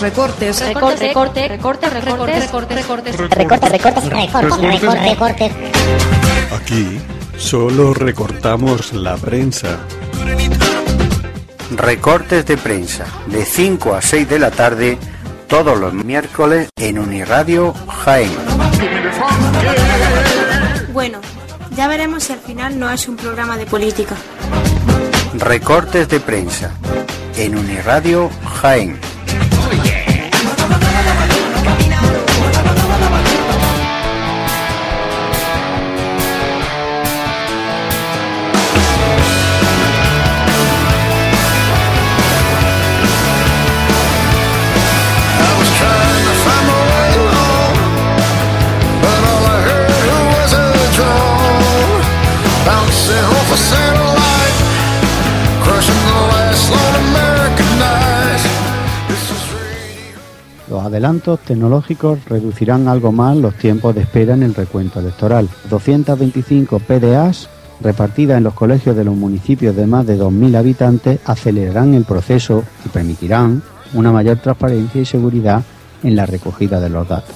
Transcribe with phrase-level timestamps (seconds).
[0.00, 0.60] recortes.
[0.60, 3.16] Recorte, recorte, recorte, recorte, recorte, recortes.
[3.16, 5.52] Recortes, recortes, recortes, recortes.
[6.52, 7.00] Aquí
[7.36, 9.78] solo recortamos la prensa.
[11.76, 14.98] Recortes de prensa, de 5 a 6 de la tarde,
[15.46, 18.32] todos los miércoles en Uniradio Jaén.
[20.92, 21.20] Bueno,
[21.76, 24.16] ya veremos si al final no es un programa de política.
[25.34, 26.72] Recortes de prensa,
[27.36, 28.28] en Uniradio
[28.60, 28.98] Jaén
[29.72, 31.29] yeah.
[60.70, 65.48] Los adelantos tecnológicos reducirán algo más los tiempos de espera en el recuento electoral.
[65.68, 67.48] 225 PDAs
[67.80, 72.62] repartidas en los colegios de los municipios de más de 2.000 habitantes acelerarán el proceso
[72.86, 73.62] y permitirán
[73.94, 75.64] una mayor transparencia y seguridad
[76.04, 77.34] en la recogida de los datos.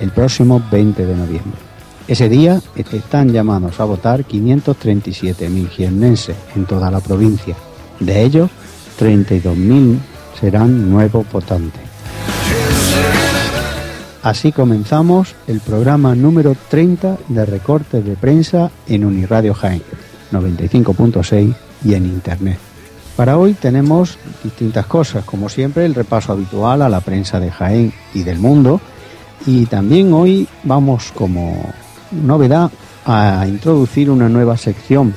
[0.00, 1.58] El próximo 20 de noviembre.
[2.06, 7.56] Ese día están llamados a votar 537.000 jiennenses en toda la provincia.
[7.98, 8.48] De ellos,
[9.00, 9.98] 32.000
[10.38, 11.85] serán nuevos votantes.
[14.26, 19.82] Así comenzamos el programa número 30 de recortes de prensa en Uniradio Jaén,
[20.32, 22.58] 95.6 y en Internet.
[23.14, 27.92] Para hoy tenemos distintas cosas, como siempre el repaso habitual a la prensa de Jaén
[28.14, 28.80] y del mundo,
[29.46, 31.72] y también hoy vamos como
[32.10, 32.68] novedad
[33.04, 35.14] a introducir una nueva sección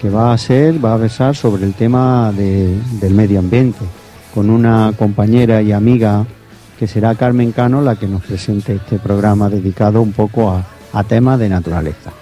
[0.00, 3.80] que va a ser, va a versar sobre el tema de- del medio ambiente,
[4.32, 6.24] con una compañera y amiga
[6.78, 10.64] que será Carmen Cano la que nos presente este programa dedicado un poco a,
[11.04, 12.12] temas de naturaleza.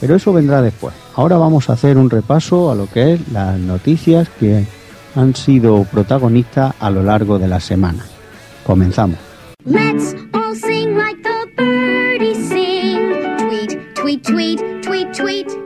[0.00, 0.94] Pero eso vendrá después.
[1.14, 4.66] Ahora vamos a hacer un repaso a lo que es las noticias que
[5.14, 8.04] han sido protagonistas a lo largo de la semana.
[8.64, 9.18] Comenzamos.
[9.64, 12.98] Let's all sing like the sing.
[13.38, 14.69] Tweet, tweet, tweet,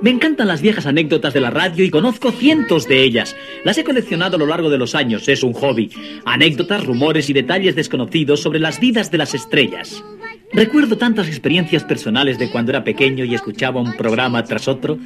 [0.03, 3.35] Me encantan las viejas anécdotas de la radio y conozco cientos de ellas.
[3.65, 5.91] Las he coleccionado a lo largo de los años, es un hobby.
[6.25, 10.05] Anécdotas, rumores y detalles desconocidos sobre las vidas de las estrellas.
[10.53, 14.99] Recuerdo tantas experiencias personales de cuando era pequeño y escuchaba un programa tras otro.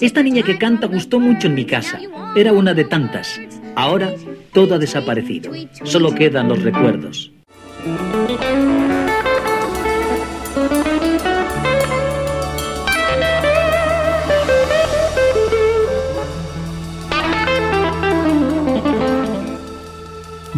[0.00, 1.98] Esta niña que canta gustó mucho en mi casa.
[2.36, 3.40] Era una de tantas.
[3.74, 4.14] Ahora
[4.52, 5.50] todo ha desaparecido.
[5.84, 7.32] Solo quedan los recuerdos.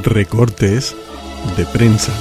[0.09, 0.97] Recortes
[1.55, 2.13] de prensa.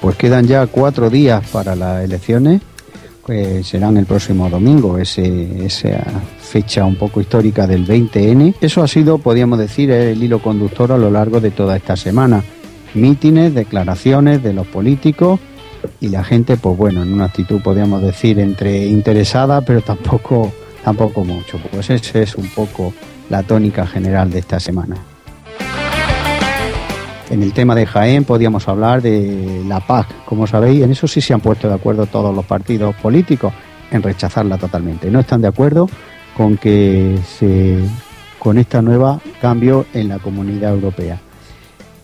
[0.00, 2.62] Pues quedan ya cuatro días para las elecciones,
[3.28, 6.02] que serán el próximo domingo, ese, esa
[6.40, 8.54] fecha un poco histórica del 20N.
[8.58, 12.42] Eso ha sido, podríamos decir, el hilo conductor a lo largo de toda esta semana.
[12.94, 15.40] Mítines, declaraciones de los políticos
[16.00, 20.50] y la gente, pues bueno, en una actitud, podríamos decir, entre interesada, pero tampoco,
[20.82, 21.58] tampoco mucho.
[21.70, 22.94] Pues esa es un poco
[23.28, 24.96] la tónica general de esta semana.
[27.30, 30.24] En el tema de Jaén podíamos hablar de la PAC.
[30.24, 33.52] Como sabéis, en eso sí se han puesto de acuerdo todos los partidos políticos
[33.90, 35.10] en rechazarla totalmente.
[35.10, 35.88] No están de acuerdo
[36.36, 37.78] con que se
[38.38, 41.18] con esta nueva cambio en la Comunidad Europea.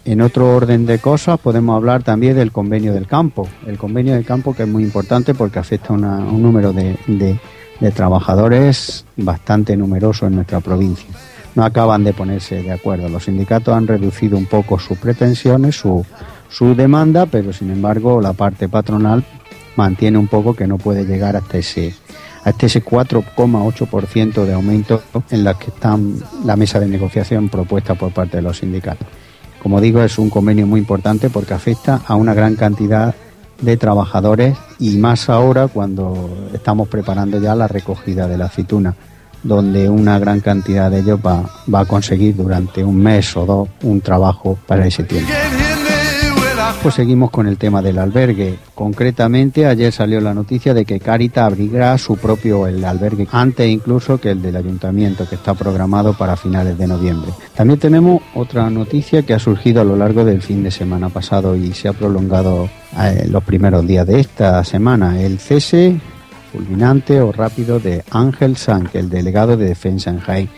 [0.04, 3.48] En otro orden de cosas podemos hablar también del convenio del campo.
[3.66, 6.98] El convenio del campo que es muy importante porque afecta a un número de-
[7.80, 11.06] de trabajadores bastante numeroso en nuestra provincia.
[11.54, 13.08] No acaban de ponerse de acuerdo.
[13.08, 16.04] Los sindicatos han reducido un poco sus pretensiones, su,
[16.48, 19.24] su demanda, pero sin embargo la parte patronal
[19.76, 21.94] mantiene un poco que no puede llegar hasta ese
[22.44, 28.12] hasta ese 4,8% de aumento en la que están la mesa de negociación propuesta por
[28.12, 29.08] parte de los sindicatos.
[29.62, 33.14] Como digo, es un convenio muy importante porque afecta a una gran cantidad
[33.62, 38.94] de trabajadores y más ahora cuando estamos preparando ya la recogida de la aceituna,
[39.44, 43.68] donde una gran cantidad de ellos va, va a conseguir durante un mes o dos
[43.82, 45.32] un trabajo para ese tiempo.
[46.82, 48.58] Pues seguimos con el tema del albergue.
[48.74, 54.20] Concretamente, ayer salió la noticia de que Carita abrirá su propio el albergue, antes incluso
[54.20, 57.32] que el del ayuntamiento, que está programado para finales de noviembre.
[57.54, 61.56] También tenemos otra noticia que ha surgido a lo largo del fin de semana pasado
[61.56, 62.68] y se ha prolongado
[63.00, 65.20] eh, los primeros días de esta semana.
[65.20, 65.98] El cese
[66.54, 70.48] fulminante o rápido de Ángel Sank, el delegado de defensa en Jaén.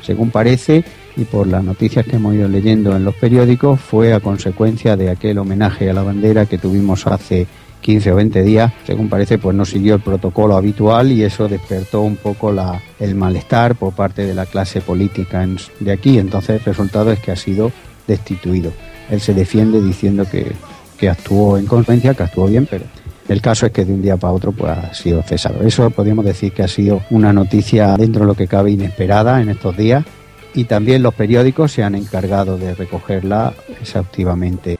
[0.00, 0.84] Según parece,
[1.16, 5.10] y por las noticias que hemos ido leyendo en los periódicos, fue a consecuencia de
[5.10, 7.48] aquel homenaje a la bandera que tuvimos hace
[7.80, 12.02] 15 o 20 días, según parece, pues no siguió el protocolo habitual y eso despertó
[12.02, 15.46] un poco la, el malestar por parte de la clase política
[15.80, 16.18] de aquí.
[16.18, 17.72] Entonces, el resultado es que ha sido
[18.06, 18.72] destituido.
[19.10, 20.52] Él se defiende diciendo que,
[20.96, 22.84] que actuó en consecuencia, que actuó bien, pero
[23.30, 25.62] el caso es que de un día para otro pues, ha sido cesado.
[25.62, 29.50] Eso podríamos decir que ha sido una noticia dentro de lo que cabe inesperada en
[29.50, 30.04] estos días
[30.52, 34.79] y también los periódicos se han encargado de recogerla exhaustivamente.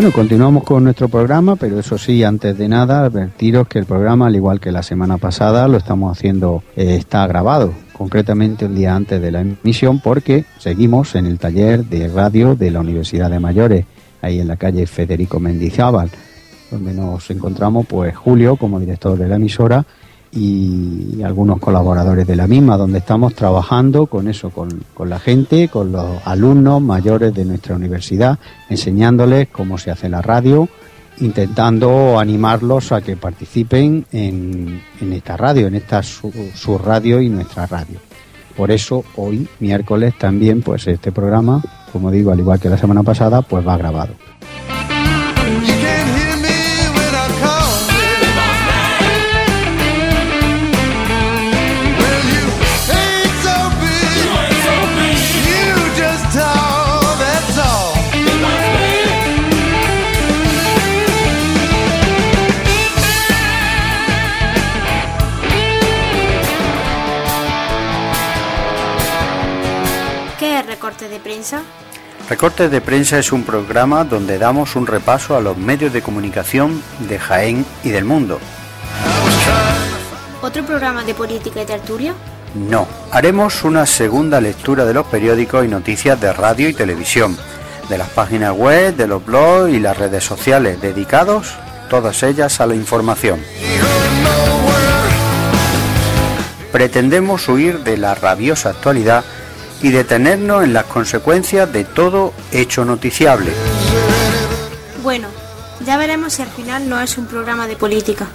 [0.00, 4.28] Bueno, continuamos con nuestro programa, pero eso sí, antes de nada, advertiros que el programa,
[4.28, 8.96] al igual que la semana pasada, lo estamos haciendo, eh, está grabado, concretamente un día
[8.96, 13.40] antes de la emisión, porque seguimos en el taller de radio de la Universidad de
[13.40, 13.84] Mayores,
[14.22, 16.08] ahí en la calle Federico Mendizábal,
[16.70, 19.84] donde nos encontramos, pues, Julio como director de la emisora
[20.32, 24.68] y algunos colaboradores de la misma, donde estamos trabajando con eso, con,
[25.08, 28.38] la gente, con los alumnos mayores de nuestra universidad,
[28.68, 30.68] enseñándoles cómo se hace la radio,
[31.18, 34.80] intentando animarlos a que participen en,
[35.12, 37.98] esta radio, en esta su, su, radio y nuestra radio.
[38.56, 41.62] Por eso hoy, miércoles, también, pues este programa,
[41.92, 44.29] como digo, al igual que la semana pasada, pues va grabado.
[71.40, 71.62] Prensa?
[72.28, 76.82] Recortes de prensa es un programa donde damos un repaso a los medios de comunicación
[77.08, 78.38] de Jaén y del mundo.
[80.42, 82.14] ¿Otro programa de política y tertulia?
[82.54, 87.36] No, haremos una segunda lectura de los periódicos y noticias de radio y televisión,
[87.88, 91.54] de las páginas web, de los blogs y las redes sociales, dedicados
[91.88, 93.40] todas ellas a la información.
[96.70, 99.24] Pretendemos huir de la rabiosa actualidad
[99.82, 103.52] y detenernos en las consecuencias de todo hecho noticiable.
[105.02, 105.28] Bueno,
[105.84, 108.28] ya veremos si al final no es un programa de política.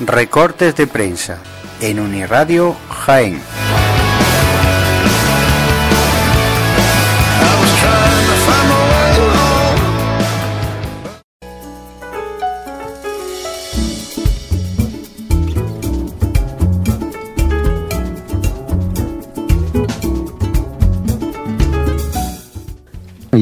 [0.00, 1.38] Recortes de prensa
[1.80, 3.40] en Uniradio Jaén.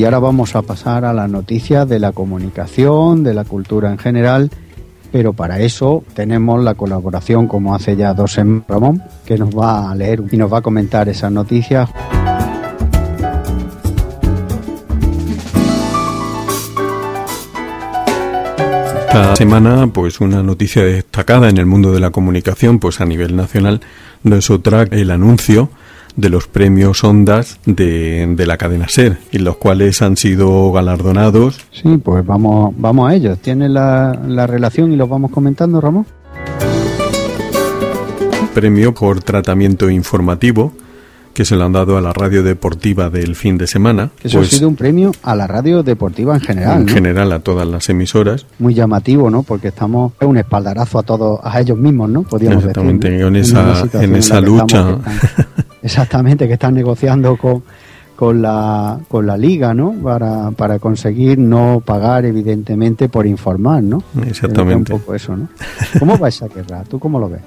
[0.00, 3.98] Y ahora vamos a pasar a las noticias de la comunicación, de la cultura en
[3.98, 4.50] general,
[5.12, 9.90] pero para eso tenemos la colaboración, como hace ya dos en Ramón, que nos va
[9.90, 11.90] a leer y nos va a comentar esas noticias.
[19.06, 23.36] Esta semana, pues una noticia destacada en el mundo de la comunicación, pues a nivel
[23.36, 23.82] nacional,
[24.22, 24.48] no es
[24.92, 25.68] el anuncio
[26.16, 31.60] de los premios Ondas de, de, la cadena SER, y los cuales han sido galardonados.
[31.72, 33.38] Sí, pues vamos, vamos a ellos.
[33.38, 36.06] ¿Tiene la, la relación y los vamos comentando, Ramón?
[38.54, 40.72] Premio por tratamiento informativo
[41.32, 44.10] que se lo han dado a la radio deportiva del fin de semana.
[44.22, 46.82] Eso ha pues sido un premio a la radio deportiva en general.
[46.82, 48.46] En general a todas las emasoras.
[48.58, 49.42] Muy llamativo, ¿no?
[49.42, 52.22] Porque estamos es un espaldarazo a todos, a ellos mismos, ¿no?
[52.24, 54.98] Podríamos Exactamente, decir, en esa, en, esa lucha.
[55.82, 57.62] exactamente, que están negociando con,
[58.16, 59.92] con, la, con la liga, ¿no?
[59.92, 64.02] Para, para conseguir no pagar, evidentemente, por informar, ¿no?
[64.26, 64.92] Exactamente.
[64.92, 65.48] Un poco eso, ¿no?
[65.98, 66.84] ¿Cómo va esa guerra?
[66.84, 67.40] ¿Tú cómo lo ves?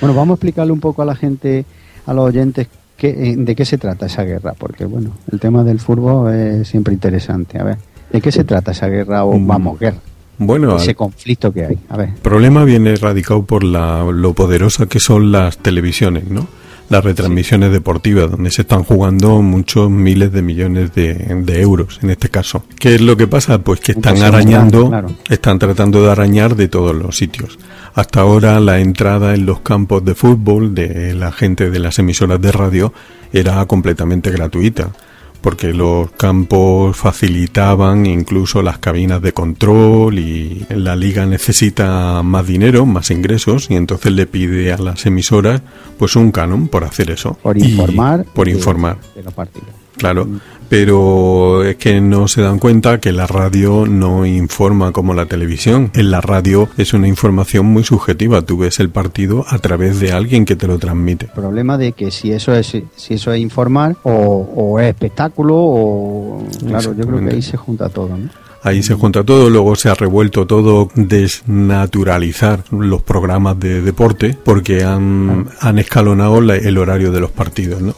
[0.00, 1.64] Bueno, vamos a explicarle un poco a la gente,
[2.06, 5.80] a los oyentes, qué, de qué se trata esa guerra, porque, bueno, el tema del
[5.80, 7.58] fútbol es siempre interesante.
[7.58, 7.78] A ver,
[8.12, 9.46] ¿de qué se trata esa guerra o, mm.
[9.46, 9.98] vamos, guerra?
[10.38, 11.78] Bueno, ese conflicto que hay.
[11.88, 12.10] A ver.
[12.10, 16.46] El problema viene radicado por la, lo poderosa que son las televisiones, ¿no?
[16.88, 22.10] Las retransmisiones deportivas, donde se están jugando muchos miles de millones de, de euros, en
[22.10, 22.64] este caso.
[22.78, 23.58] ¿Qué es lo que pasa?
[23.58, 25.10] Pues que están arañando, claro.
[25.28, 27.58] están tratando de arañar de todos los sitios.
[27.94, 32.40] Hasta ahora la entrada en los campos de fútbol de la gente de las emisoras
[32.40, 32.92] de radio
[33.32, 34.92] era completamente gratuita
[35.40, 42.86] porque los campos facilitaban incluso las cabinas de control y la liga necesita más dinero,
[42.86, 45.62] más ingresos y entonces le pide a las emisoras
[45.98, 47.34] pues un canon por hacer eso.
[47.42, 48.24] Por Y- informar.
[48.34, 48.98] por informar.
[49.14, 49.68] De los partidos.
[49.98, 50.26] Claro,
[50.68, 55.90] pero es que no se dan cuenta que la radio no informa como la televisión.
[55.94, 58.42] En la radio es una información muy subjetiva.
[58.42, 61.26] Tú ves el partido a través de alguien que te lo transmite.
[61.26, 64.12] El problema de que si eso es si eso es informar o,
[64.56, 68.28] o es espectáculo o claro, yo creo que ahí se junta todo, ¿no?
[68.64, 74.82] Ahí se junta todo, luego se ha revuelto todo desnaturalizar los programas de deporte porque
[74.84, 77.94] han, han escalonado la- el horario de los partidos, ¿no?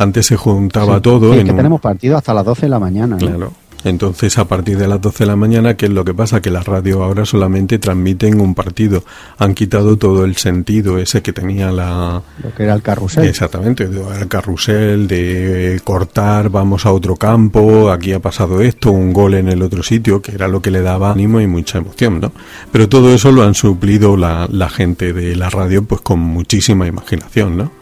[0.00, 1.02] Antes se juntaba Sí.
[1.02, 3.16] todo Sí, es que un- tenemos partido hasta las 12 de la mañana.
[3.18, 3.52] Claro.
[3.82, 6.42] Entonces, a partir de las 12 de la mañana, ¿qué es lo que pasa?
[6.42, 9.04] Que las radios ahora solamente transmiten un partido.
[9.38, 12.20] Han quitado todo el sentido ese que tenía la...
[12.44, 13.24] Lo que era el carrusel.
[13.26, 19.32] Exactamente, el carrusel, de cortar, vamos a otro campo, aquí ha pasado esto, un gol
[19.32, 22.32] en el otro sitio, que era lo que le daba ánimo y mucha emoción, ¿no?
[22.72, 26.86] Pero todo eso lo han suplido la, la gente de la radio, pues con muchísima
[26.86, 27.72] imaginación, ¿no?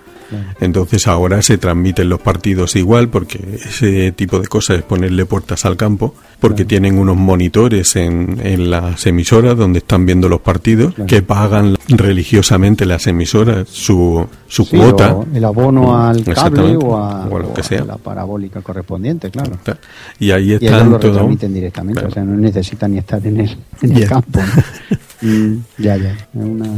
[0.61, 5.65] Entonces ahora se transmiten los partidos igual porque ese tipo de cosas es ponerle puertas
[5.65, 10.95] al campo porque tienen unos monitores en, en las emisoras donde están viendo los partidos
[10.95, 11.07] Claro.
[11.07, 15.15] que pagan religiosamente las emisoras su, su Sí, cuota.
[15.15, 17.85] o el abono al cable o a, O a lo que o a sea.
[17.85, 19.59] la parabólica correspondiente, claro.
[20.19, 21.29] Y ahí Y están lo todo.
[21.29, 22.09] directamente, Claro.
[22.09, 24.41] o sea, no necesitan ni estar en el, en el campo.
[24.41, 24.99] ¿no?
[25.21, 26.13] Mm, ya, ya.
[26.13, 26.69] Es una,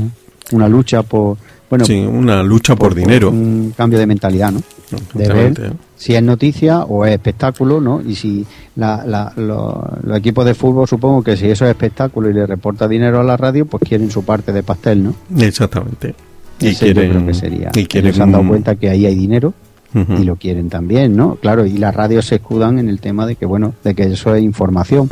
[0.52, 1.37] una lucha por.
[1.70, 3.30] Bueno, sí, una lucha por, dinero.
[3.30, 4.58] Un cambio de mentalidad, ¿no?
[4.58, 5.74] De Exactamente, ver ¿eh?
[5.96, 8.00] si es noticia o es espectáculo, ¿no?
[8.02, 12.28] Y si la, la- lo- los equipos de fútbol, supongo que si eso es espectáculo
[12.28, 15.14] y le reporta dinero a la radio, pues quieren su parte de pastel, ¿no?
[15.38, 16.14] Exactamente.
[16.58, 17.70] Y Ese yo quieren, creo que sería.
[17.74, 19.54] y quieren Ellos se han dado cuenta que ahí hay dinero
[19.94, 21.36] y lo quieren también, ¿no?
[21.36, 24.34] Claro, y las radios se escudan en el tema de que, bueno, de que eso
[24.34, 25.08] es información.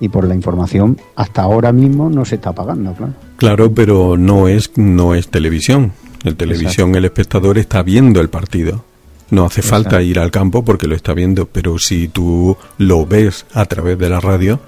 [0.00, 3.12] Y por la información, hasta ahora mismo no se está pagando, claro.
[3.36, 5.92] Claro, pero no es no es televisión.
[6.24, 8.84] En televisión el espectador está viendo el partido.
[9.30, 13.46] No hace falta ir al campo porque lo está viendo, pero si tú lo ves
[13.54, 14.58] a través de la radio,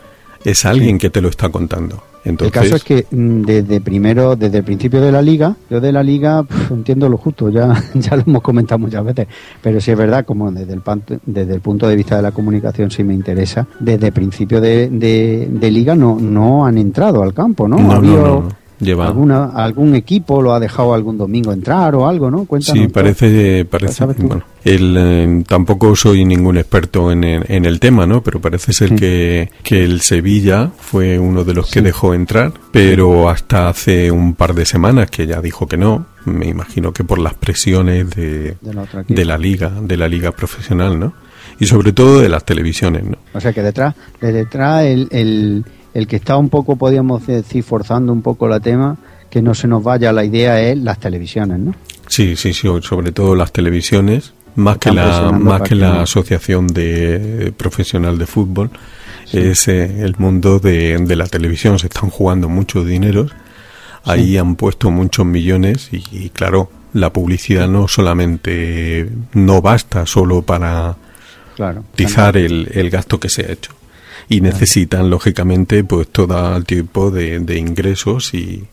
[0.45, 2.03] es alguien que te lo está contando.
[2.25, 5.81] Entonces, el caso es que mm, desde primero, desde el principio de la liga, yo
[5.81, 9.27] de la liga pf, entiendo lo justo, ya, ya lo hemos comentado muchas veces,
[9.61, 10.83] pero sí es verdad, como desde el,
[11.27, 14.89] desde el punto de vista de la comunicación sí me interesa, desde el principio de,
[14.89, 17.77] de, de liga no, no han entrado al campo, ¿no?
[17.77, 18.62] No, Ha no, habido no, no.
[18.83, 22.45] Lleva- alguna, algún equipo lo ha dejado algún domingo entrar o algo, ¿no?
[22.45, 22.83] Cuéntanos.
[22.83, 28.07] Sí, parece, parece, bueno, el, eh, tampoco soy ningún experto en el, en el tema,
[28.07, 28.23] ¿no?
[28.23, 28.97] Pero parece ser Sí.
[28.97, 34.35] que, que el Sevilla fue uno de los que dejó entrar, pero hasta hace un
[34.35, 36.07] par de semanas que ya dijo que no.
[36.25, 38.57] Me imagino que por las presiones de,
[39.09, 41.13] de la liga, de la liga profesional, ¿no?
[41.59, 43.17] Y sobre todo de las televisiones, ¿no?
[43.35, 47.63] O sea que detrás, de detrás el, el, el que está un poco, podríamos decir,
[47.63, 48.97] forzando un poco la tema,
[49.31, 51.75] que no se nos vaya la idea es las televisiones, ¿no?
[52.09, 57.53] Sí, sí, sí, sobre todo las televisiones, más que la más que la asociación de
[57.57, 58.71] profesional de fútbol,
[59.33, 61.79] es eh, el mundo de, de la televisión.
[61.79, 63.33] Se están jugando muchos dineros,
[64.05, 70.43] ahí han puesto muchos millones y, y, claro, la publicidad no solamente no basta solo
[70.43, 70.97] para
[71.57, 71.85] Claro.
[72.35, 73.73] el, el gasto que se ha hecho
[74.29, 78.65] y necesitan lógicamente pues todo el tipo de, de ingresos y,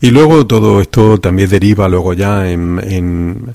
[0.00, 3.54] y luego todo esto también deriva luego ya en, en,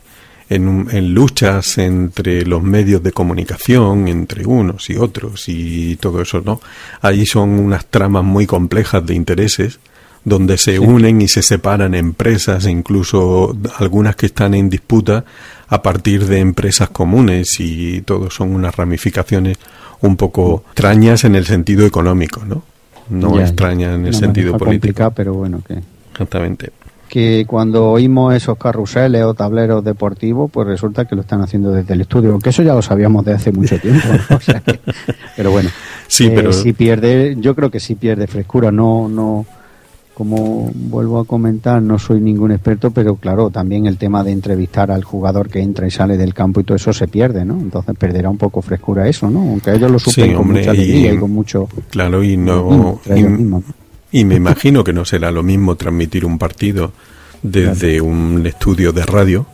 [0.50, 6.42] en, en luchas entre los medios de comunicación entre unos y otros y todo eso
[6.42, 6.62] no
[7.02, 9.80] ahí son unas tramas muy complejas de intereses
[10.26, 15.24] donde se unen y se separan empresas, e incluso algunas que están en disputa
[15.68, 19.58] a partir de empresas comunes y todo son unas ramificaciones
[20.02, 22.64] un poco extrañas en el sentido económico, ¿no?
[23.10, 23.42] No Ya, ya.
[23.48, 25.12] extrañas en el Una sentido político.
[25.12, 25.80] pero bueno, que,
[26.12, 26.72] Exactamente.
[27.08, 31.94] que cuando oímos esos carruseles o tableros deportivos, pues resulta que lo están haciendo desde
[31.94, 34.08] el estudio, que eso ya lo sabíamos de hace mucho tiempo.
[34.30, 34.36] ¿no?
[34.38, 34.80] O sea que-
[35.36, 35.70] pero bueno,
[36.08, 39.46] Sí, eh, pero sí pierde, yo creo que sí pierde frescura, no, no,
[40.16, 44.90] como vuelvo a comentar, no soy ningún experto, pero claro, también el tema de entrevistar
[44.90, 47.56] al jugador que entra y sale del campo y todo eso se pierde, ¿no?
[47.60, 49.40] Entonces perderá un poco frescura eso, ¿no?
[49.42, 52.38] Aunque ellos lo Sí, supen con hombre, mucha y- alegría y, con mucho claro y
[52.38, 53.74] Mm, no y, mismos, ¿no?
[54.12, 56.94] y me imagino que no será lo mismo transmitir un partido
[57.44, 59.46] desde un estudio de radio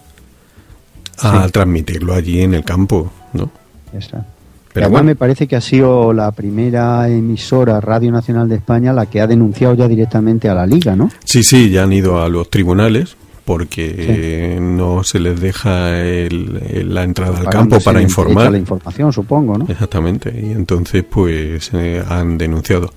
[1.24, 3.50] a transmitirlo allí en el campo, ¿no?
[3.94, 4.26] Exacto.
[4.74, 5.06] Pero además bueno.
[5.12, 9.28] me parece que ha sido la primera emisora Radio Nacional de España la que ha
[9.28, 11.10] denunciado ya directamente a la Liga, ¿no?
[11.26, 16.94] Sí, sí, ya han ido a los tribunales porque no se les deja el- el-
[16.94, 18.52] la entrada al campo para informar.
[18.52, 19.66] la información, supongo, ¿no?
[19.68, 22.92] Exactamente, y entonces pues eh, han denunciado.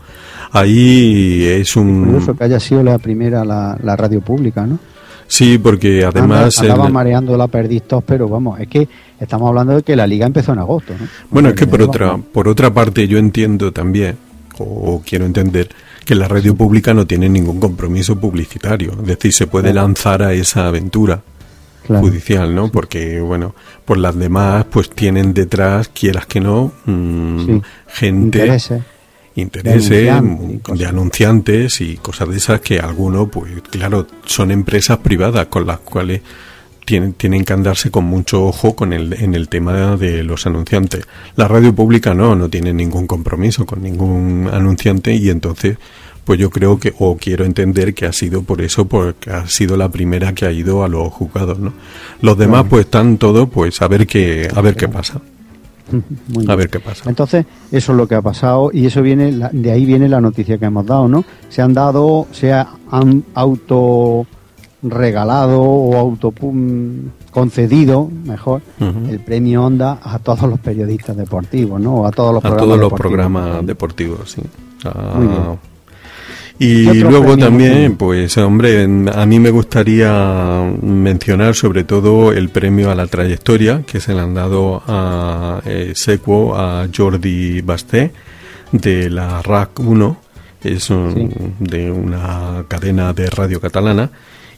[0.53, 2.05] Ahí es un...
[2.05, 4.79] Curioso que haya sido la primera la, la radio pública, ¿no?
[5.35, 6.59] Sí, porque además...
[6.59, 8.89] Anda- andaba el- mareando la perdiz todos, pero vamos, es que
[9.19, 11.09] estamos hablando de que la liga empezó en agosto, ¿no?
[11.31, 14.17] Bueno, es que por otra, por otra parte yo entiendo también,
[14.59, 15.69] o quiero entender,
[16.05, 18.93] que la radio pública no tiene ningún compromiso publicitario.
[19.01, 19.89] Es decir, se puede Claro.
[19.89, 21.21] lanzar a esa aventura
[21.87, 22.03] claro.
[22.07, 22.71] judicial, ¿no?
[22.71, 27.63] Porque, bueno, por las demás, pues tienen detrás, quieras que no, mm, Sí.
[27.89, 28.83] gente, Intereses.
[29.37, 30.79] Intereses de anunciantes y cosas.
[30.79, 35.79] de anunciantes y cosas de esas que algunos, pues claro, son empresas privadas con las
[35.79, 36.21] cuales
[36.85, 41.07] tienen, tienen que andarse con mucho ojo con el, en el tema de los anunciantes.
[41.37, 45.79] La radio pública no, no tiene ningún compromiso con ningún anunciante y entonces,
[46.25, 49.77] pues yo creo que, o quiero entender que ha sido por eso, porque ha sido
[49.77, 51.73] la primera que ha ido a los juzgados, ¿no?
[52.21, 55.21] Los demás, pues están todos, pues a ver qué, a ver qué pasa.
[56.33, 57.09] Muy A ver qué pasa.
[57.09, 60.59] Entonces, eso es lo que ha pasado y eso viene de ahí viene la noticia
[60.59, 61.25] que hemos dado, ¿no?
[61.49, 64.27] Se han dado, se ha- han auto
[64.83, 66.33] regalado o auto
[67.31, 68.61] concedido, mejor,
[69.09, 71.95] el premio Onda a todos los periodistas deportivos, ¿no?
[71.97, 73.01] O a todos los a programas todos los deportivos.
[73.01, 74.43] programas deportivos, sí.
[74.85, 75.74] Ah, Muy bien.
[76.59, 82.49] Y ¿Qué otro luego también, pues hombre, a mí me gustaría mencionar sobre todo el
[82.49, 88.13] premio a la trayectoria que se le han dado a eh, Sequo, a Jordi Basté
[88.71, 90.17] de la RAC 1,
[90.63, 91.29] es un- Sí.
[91.59, 94.11] de una cadena de radio catalana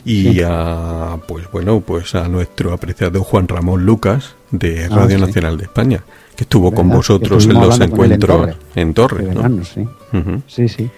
[0.04, 0.40] y Sí.
[0.44, 5.24] a pues bueno, pues a nuestro apreciado Juan Ramón Lucas de Ah, Radio sí.
[5.24, 6.02] Nacional de España,
[6.36, 8.54] que estuvo con vosotros en los en encuentros Torre.
[8.74, 9.34] en Torres, ¿no?
[9.36, 9.84] verano, sí.
[10.46, 10.90] Sí, sí.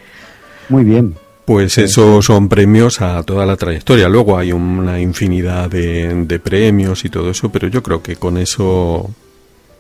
[0.68, 1.14] Muy bien.
[1.44, 4.08] Pues Sí, esos son premios a toda la trayectoria.
[4.08, 8.36] Luego hay una infinidad de, de premios y todo eso, pero yo creo que con
[8.36, 9.08] eso,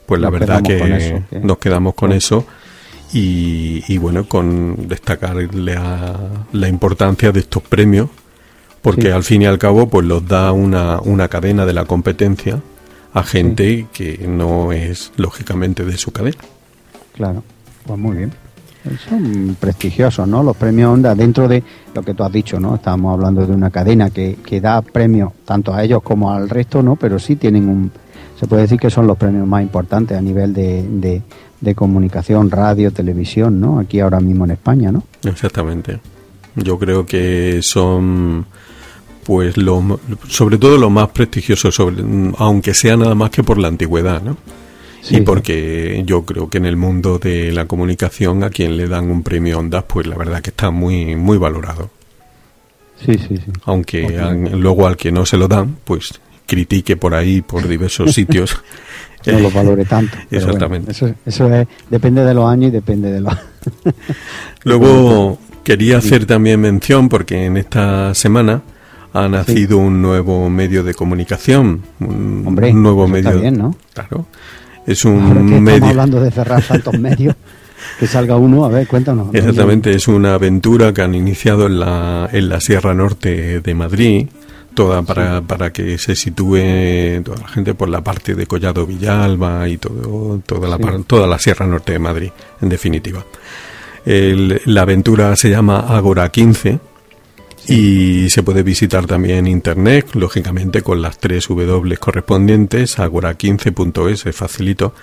[0.06, 2.16] pues la Nos verdad que eso, nos quedamos con Sí.
[2.16, 2.46] eso.
[3.12, 6.16] Y, y bueno, con destacar la,
[6.52, 8.08] la importancia de estos premios,
[8.82, 9.08] porque Sí.
[9.08, 12.60] al fin y al cabo, pues los da una, una cadena de la competencia
[13.14, 16.36] a gente que no es lógicamente de su cadena.
[17.14, 17.42] Claro,
[17.86, 18.32] pues muy bien.
[19.08, 20.42] Son prestigiosos, ¿no?
[20.42, 21.62] Los premios Onda, dentro de
[21.94, 22.76] lo que tú has dicho, ¿no?
[22.76, 26.82] Estábamos hablando de una cadena que, que da premios tanto a ellos como al resto,
[26.82, 26.96] ¿no?
[26.96, 27.90] Pero sí tienen un...
[28.38, 31.22] Se puede decir que son los premios más importantes a nivel de, de,
[31.60, 33.80] de comunicación, radio, televisión, ¿no?
[33.80, 35.02] Aquí ahora mismo en España, ¿no?
[35.24, 35.98] Exactamente.
[36.54, 38.46] Yo creo que son,
[39.24, 42.04] pues, lo, sobre todo lo más prestigioso, sobre,
[42.38, 44.36] aunque sea nada más que por la antigüedad, ¿no?
[45.08, 45.16] Sí.
[45.16, 49.10] y porque yo creo que en el mundo de la comunicación a quien le dan
[49.10, 51.90] un premio Ondas, pues la verdad que está muy, muy valorado.
[53.04, 53.50] Sí, sí, sí.
[53.64, 54.06] Aunque
[54.52, 58.56] luego al que no se lo dan, pues critique por ahí, por diversos sitios.
[59.26, 60.16] No los valore tanto.
[60.16, 60.92] bueno, Exactamente.
[60.92, 63.36] eso, eso es, depende de los años y depende de los...
[64.62, 68.62] Luego quería hacer también mención porque en esta semana
[69.12, 73.38] ha nacido un nuevo medio de comunicación, un, Hombre, un nuevo medio.
[73.40, 73.76] bien, ¿no?
[73.92, 74.26] Claro.
[74.88, 75.86] Es un Ahora que estamos medio.
[75.86, 77.34] hablando de cerrar tantos medios,
[78.00, 79.28] que salga uno, a ver, cuéntanos.
[79.34, 84.26] Exactamente, es una aventura que han iniciado en la, en la Sierra Norte de Madrid,
[84.74, 89.68] toda para, para que se sitúe toda la gente por la parte de Collado Villalba
[89.68, 91.04] y todo, toda, la, Sí.
[91.06, 93.24] toda la Sierra Norte de Madrid, en definitiva.
[94.04, 96.78] El- la aventura se llama Agora 15
[97.68, 104.94] y se puede visitar también internet, lógicamente con las tres W correspondientes, agora15.es, es facilito.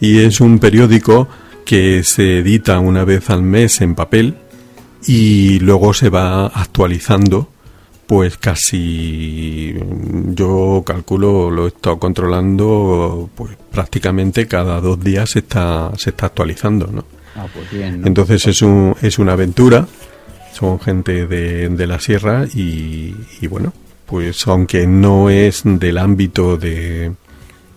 [0.00, 1.28] Y es un periódico
[1.64, 4.36] que se edita una vez al mes en papel
[5.06, 7.48] y luego se va actualizando
[8.06, 9.74] pues casi
[10.34, 16.26] yo calculo lo he estado controlando pues prácticamente cada dos días se está se está
[16.26, 17.04] actualizando ¿no?
[17.36, 18.06] Ah, pues bien, ¿no?
[18.06, 19.86] entonces es un es una aventura
[20.58, 23.72] son gente de, de la sierra y, y bueno
[24.06, 27.12] pues aunque no es del ámbito de,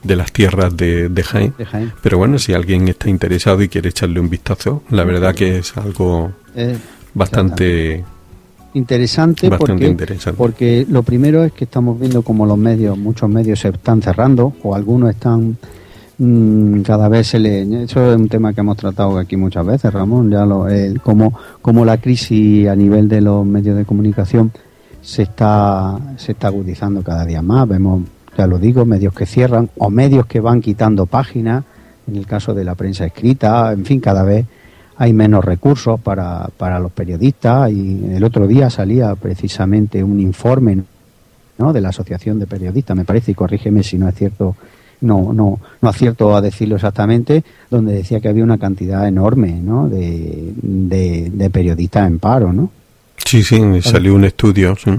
[0.03, 1.91] de las tierras de, de Jaén De Jaén.
[2.01, 5.75] pero bueno si alguien está interesado y quiere echarle un vistazo la verdad que es
[5.77, 6.77] algo Eh,
[7.13, 8.03] bastante
[8.73, 10.37] interesante, Bastante porque, interesante.
[10.37, 14.53] porque lo primero es que estamos viendo como los medios, muchos medios se están cerrando
[14.63, 15.57] o algunos están
[16.83, 20.29] cada vez se le eso es un tema que hemos tratado aquí muchas veces Ramón
[20.29, 24.51] ya lo el, como como la crisis a nivel de los medios de comunicación
[25.01, 28.03] se está se está agudizando cada día más vemos
[28.37, 31.63] ya lo digo, medios que cierran o medios que van quitando páginas,
[32.07, 34.45] en el caso de la prensa escrita, en fin, cada vez
[34.97, 40.83] hay menos recursos para, para los periodistas y el otro día salía precisamente un informe
[41.57, 41.73] ¿no?
[41.73, 44.55] de la Asociación de Periodistas, me parece, y corrígeme si no es cierto,
[45.01, 49.89] no, no, no acierto a decirlo exactamente, donde decía que había una cantidad enorme ¿no?
[49.89, 52.71] de, de, periodistas en paro, ¿no?
[53.17, 54.91] Sí, sí, salió un estudio, sí.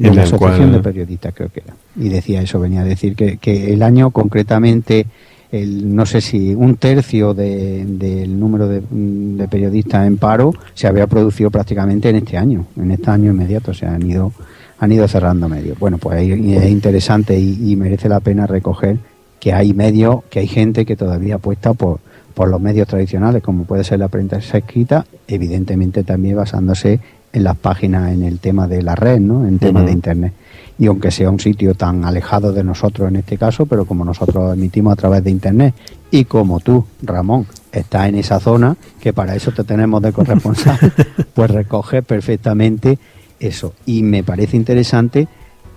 [0.00, 1.74] En la Asociación de Periodistas creo que era.
[1.96, 5.06] Y decía eso, venía a decir que, que el año concretamente
[5.50, 11.50] el, no sé si un tercio del número de, periodistas en paro se había producido
[11.50, 14.32] prácticamente en este año, en este año inmediato, o sea, han ido,
[14.78, 15.78] han ido cerrando medios.
[15.78, 18.98] Bueno, pues es interesante y, merece la pena recoger
[19.40, 22.00] que hay medios, que hay gente que todavía apuesta por,
[22.34, 27.00] por los medios tradicionales, como puede ser la prensa escrita, evidentemente también basándose
[27.32, 29.46] en las páginas, en el tema de la red, ¿no?
[29.46, 30.32] En tema de Internet
[30.78, 34.54] y aunque sea un sitio tan alejado de nosotros en este caso, pero como nosotros
[34.54, 35.74] emitimos a través de Internet
[36.10, 40.78] y como tú, Ramón, estás en esa zona, que para eso te tenemos de corresponsal,
[41.34, 42.98] pues recoge perfectamente
[43.40, 43.74] eso.
[43.86, 45.28] Y me parece interesante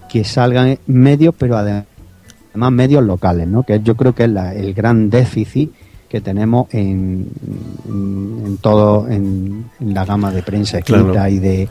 [0.09, 1.85] que salgan medios, pero además
[2.71, 3.63] medios locales, ¿no?
[3.63, 5.71] que yo creo que es el gran déficit
[6.11, 7.29] que tenemos en,
[7.87, 11.69] en, todo en, la gama de prensa escrita y de,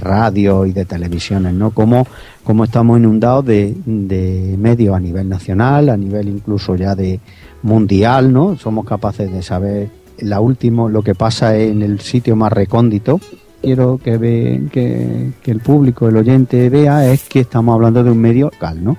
[0.00, 1.72] radio y de televisiones, ¿no?
[1.72, 2.06] Como,
[2.42, 7.20] como estamos inundados de, de medios a nivel nacional, a nivel incluso ya de
[7.62, 8.56] mundial, ¿no?
[8.56, 13.20] Somos capaces de saber la última, lo que pasa en el sitio más recóndito.
[13.62, 18.10] Quiero que, ve, que, que el público, el oyente vea es que estamos hablando de
[18.10, 18.96] un medio local, ¿no?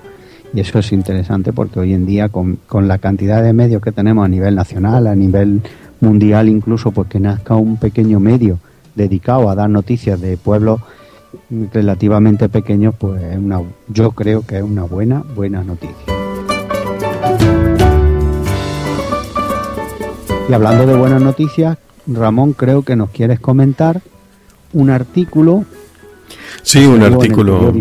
[0.54, 3.92] Y eso es interesante porque hoy en día con, con la cantidad de medios que
[3.92, 5.60] tenemos a nivel nacional, a nivel
[6.00, 8.58] mundial incluso, pues que nazca un pequeño medio
[8.94, 10.80] dedicado a dar noticias de pueblos
[11.72, 16.14] relativamente pequeños, pues es una, yo creo que es una buena, buena noticia.
[20.48, 24.02] Y hablando de buenas noticias, Ramón, creo que nos quieres comentar
[24.74, 25.64] un artículo.
[26.62, 27.72] Sí, un artículo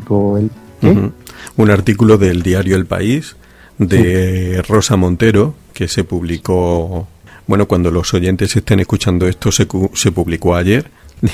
[1.55, 3.35] un artículo del diario El País
[3.77, 7.07] de Rosa Montero que se publicó,
[7.47, 10.89] bueno, cuando los oyentes estén escuchando esto, se, se publicó ayer,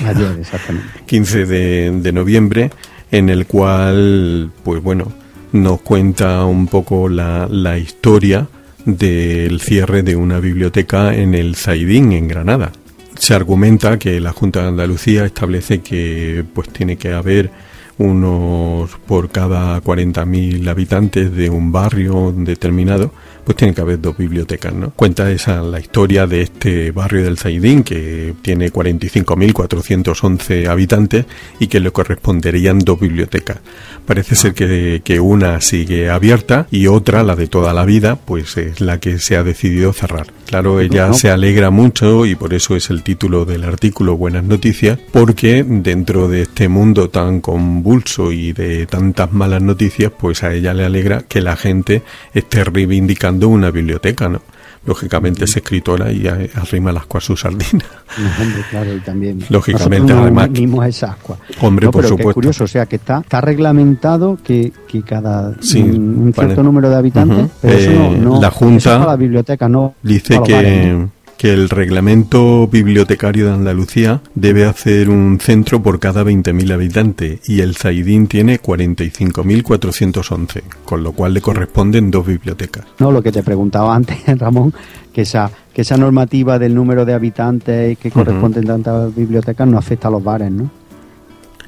[0.06, 0.88] ayer exactamente.
[1.06, 2.72] 15 de, de noviembre,
[3.12, 5.12] en el cual, pues bueno,
[5.52, 8.48] nos cuenta un poco la, la historia
[8.86, 12.72] del cierre de una biblioteca en el Zaidín, en Granada.
[13.20, 17.52] Se argumenta que la Junta de Andalucía establece que pues tiene que haber
[17.98, 23.12] unos por cada 40.000 habitantes de un barrio determinado,
[23.50, 24.92] pues tiene que haber dos bibliotecas, ¿no?
[24.92, 31.26] Cuenta esa la historia de este barrio del Zaidín, que tiene 45.411 habitantes
[31.60, 33.58] y que le corresponderían dos bibliotecas.
[34.06, 38.56] Parece ser que, que, una sigue abierta y otra, la de toda la vida, pues
[38.56, 40.28] es la que se ha decidido cerrar.
[40.46, 45.00] Claro, ella se alegra mucho y por eso es el título del artículo Buenas Noticias,
[45.12, 50.76] porque dentro de este mundo tan convulso y de tantas malas noticias, pues a ella
[50.76, 54.42] le alegra que la gente esté reivindicando una biblioteca, ¿no?
[54.86, 57.86] lógicamente es escritora y arrima las cuas su sardina.
[58.42, 59.44] hombre, claro, y también.
[59.50, 60.50] Lógicamente, además.
[60.88, 61.18] esa
[61.62, 62.30] Hombre, por supuesto.
[62.30, 66.96] es curioso, o sea, que está, está reglamentado que, que cada un, cierto número de
[66.96, 69.96] habitantes, pero eso no, eh, la Junta la biblioteca, no.
[70.02, 71.08] Dice que
[71.40, 77.62] que el reglamento bibliotecario de Andalucía debe hacer un centro por cada 20.000 habitantes y
[77.62, 82.84] el Zaidín tiene 45.411, con lo cual le corresponden dos bibliotecas.
[83.00, 84.74] No, lo que te preguntaba antes, Ramón,
[85.14, 89.78] que esa, que esa normativa del número de habitantes que corresponden a tantas bibliotecas no
[89.78, 90.70] afecta a los bares, ¿no?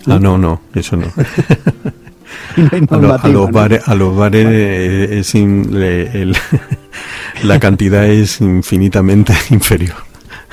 [0.06, 1.08] Ah, no, no, eso no.
[2.90, 6.36] a, los bares, a los bares eh, es el,
[7.44, 9.96] la cantidad es infinitamente inferior.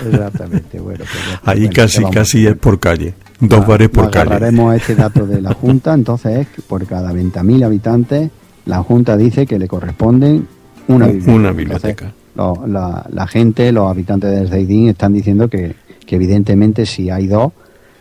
[0.05, 0.99] Exactamente, bueno.
[0.99, 3.14] Pues Ahí casi, casi es por calle.
[3.41, 4.31] Dos bares por calle.
[4.31, 8.31] Agarraremos este dato de la Junta, entonces es que por cada 20.000 habitantes,
[8.64, 10.47] la Junta dice que le corresponden
[10.87, 11.33] una biblioteca.
[11.33, 12.12] Una biblioteca.
[12.37, 15.75] la, gente, los habitantes de Zaidín están diciendo que,
[16.07, 17.53] que evidentemente si hay dos,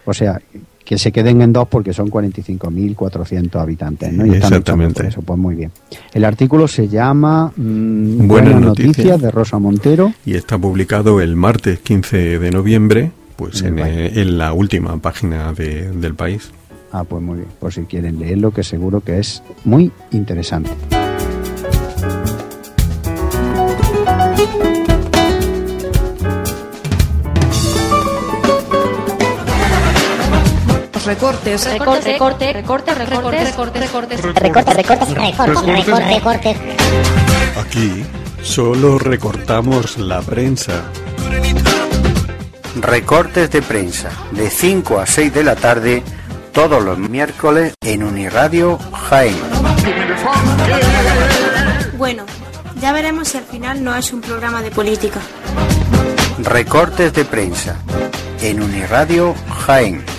[0.05, 0.39] o sea,
[0.87, 4.25] que se queden en dos porque son 45.400 habitantes, ¿no?
[4.25, 5.05] Y Exactamente.
[5.05, 5.69] eso, pues muy bien.
[6.13, 9.19] El artículo se llama mm, Buenas, noticias.
[9.19, 10.13] de Rosa Montero.
[10.25, 16.15] Y está publicado el martes 15 de noviembre, pues en, eh, la última página del
[16.15, 16.51] país.
[16.93, 17.49] Ah, pues muy bien.
[17.59, 20.71] Por si quieren leerlo, que seguro que es muy interesante.
[31.07, 36.57] Recortes, recortes, recortes, recortes, recortes, recortes, recortes, Recortes, recortes, recortes, recortes.
[37.55, 38.05] Aquí
[38.43, 40.83] solo recortamos la prensa.
[42.81, 46.03] Recortes de prensa, de 5 a 6 de la tarde,
[46.51, 49.37] todos los miércoles en Uniradio Jaén.
[51.97, 52.25] Bueno,
[52.81, 55.21] ya veremos si al final no es un programa de política.
[56.43, 57.77] Recortes de prensa,
[58.41, 59.33] en Uniradio
[59.65, 60.16] Jaén.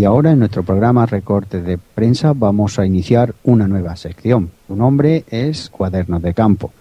[0.00, 4.50] Y ahora en nuestro programa Recortes de Prensa vamos a iniciar una nueva sección.
[4.66, 6.72] Su nombre es Cuadernos de Campo.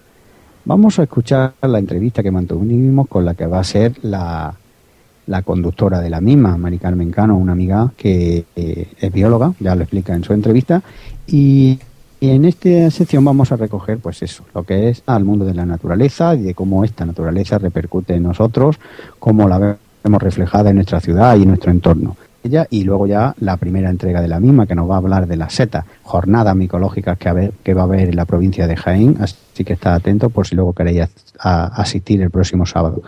[0.64, 4.54] Vamos a escuchar la entrevista que mantuvimos con la que va a ser la,
[5.28, 9.76] la conductora de la misma, Mari Carmen Cano, una amiga que eh, es bióloga, ya
[9.76, 10.82] lo explica en su entrevista,
[11.28, 11.78] y,
[12.22, 15.56] y en esta sección vamos a recoger pues eso, lo que es al mundo de
[15.56, 18.80] la naturaleza y de cómo esta naturaleza repercute en nosotros,
[19.20, 22.16] cómo la vemos reflejada en nuestra ciudad y nuestro entorno.
[22.44, 25.28] Ella y luego ya la primera entrega de la misma que nos va a hablar
[25.28, 29.18] de las setas, jornadas micológicas que, que va a haber en la provincia de Jaén,
[29.20, 31.08] así que está atento por si luego queréis
[31.38, 33.04] asistir el próximo sábado.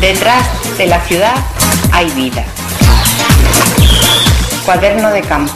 [0.00, 1.36] Detrás de la ciudad
[1.92, 2.44] hay vida.
[4.64, 5.52] Cuaderno de campo.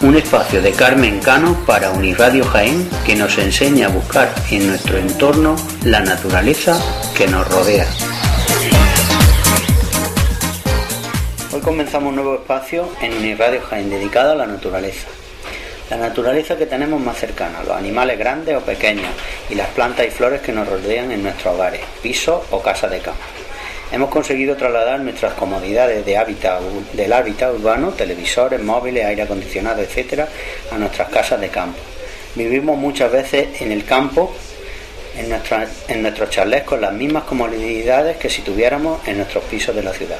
[0.00, 4.98] Un espacio de Carmen Cano para Uniradio Jaén que nos enseña a buscar en nuestro
[4.98, 6.76] entorno la naturaleza
[7.16, 7.86] que nos rodea.
[11.52, 15.06] Hoy comenzamos un nuevo espacio en Uniradio Jaén dedicado a la naturaleza.
[15.90, 19.10] La naturaleza que tenemos más cercana, los animales grandes o pequeños
[19.48, 22.98] y las plantas y flores que nos rodean en nuestros hogares, pisos o casas de
[22.98, 23.37] campo.
[23.90, 26.60] Hemos conseguido trasladar nuestras comodidades de hábitat,
[26.92, 30.28] del hábitat urbano, televisores, móviles, aire acondicionado, etcétera,
[30.70, 31.78] a nuestras casas de campo.
[32.34, 34.34] Vivimos muchas veces en el campo,
[35.16, 35.34] en,
[35.88, 39.92] en nuestros chalés, con las mismas comodidades que si tuviéramos en nuestros pisos de la
[39.94, 40.18] ciudad.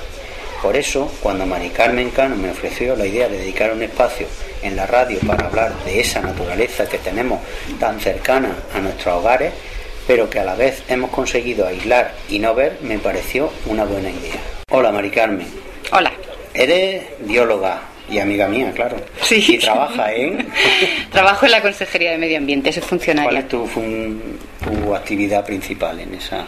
[0.62, 4.26] Por eso, cuando Mari Carmen Cano me ofreció la idea de dedicar un espacio
[4.62, 7.40] en la radio para hablar de esa naturaleza que tenemos
[7.78, 9.52] tan cercana a nuestros hogares,
[10.08, 14.10] pero que a la vez hemos conseguido aislar y no ver, me pareció una buena
[14.10, 14.40] idea.
[14.70, 15.46] Hola Mari Carmen,
[15.92, 16.10] Hola.
[16.54, 18.96] eres bióloga y amiga mía, claro.
[19.22, 19.44] Sí.
[19.46, 20.48] Y trabaja en...
[21.12, 23.38] Trabajo en la Consejería de Medio Ambiente, soy ¿Cuál funcionaria.
[23.40, 26.46] es tu, fun- tu actividad principal en esa?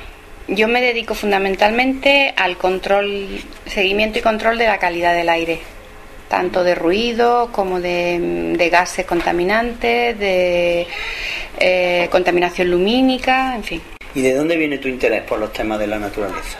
[0.49, 3.27] Yo me dedico fundamentalmente al control,
[3.67, 5.61] seguimiento y control de la calidad del aire,
[6.31, 10.87] tanto de ruido como de, de gases contaminantes, de
[11.59, 13.83] eh, contaminación lumínica, en fin.
[14.15, 16.59] ¿Y de dónde viene tu interés por los temas de la naturaleza?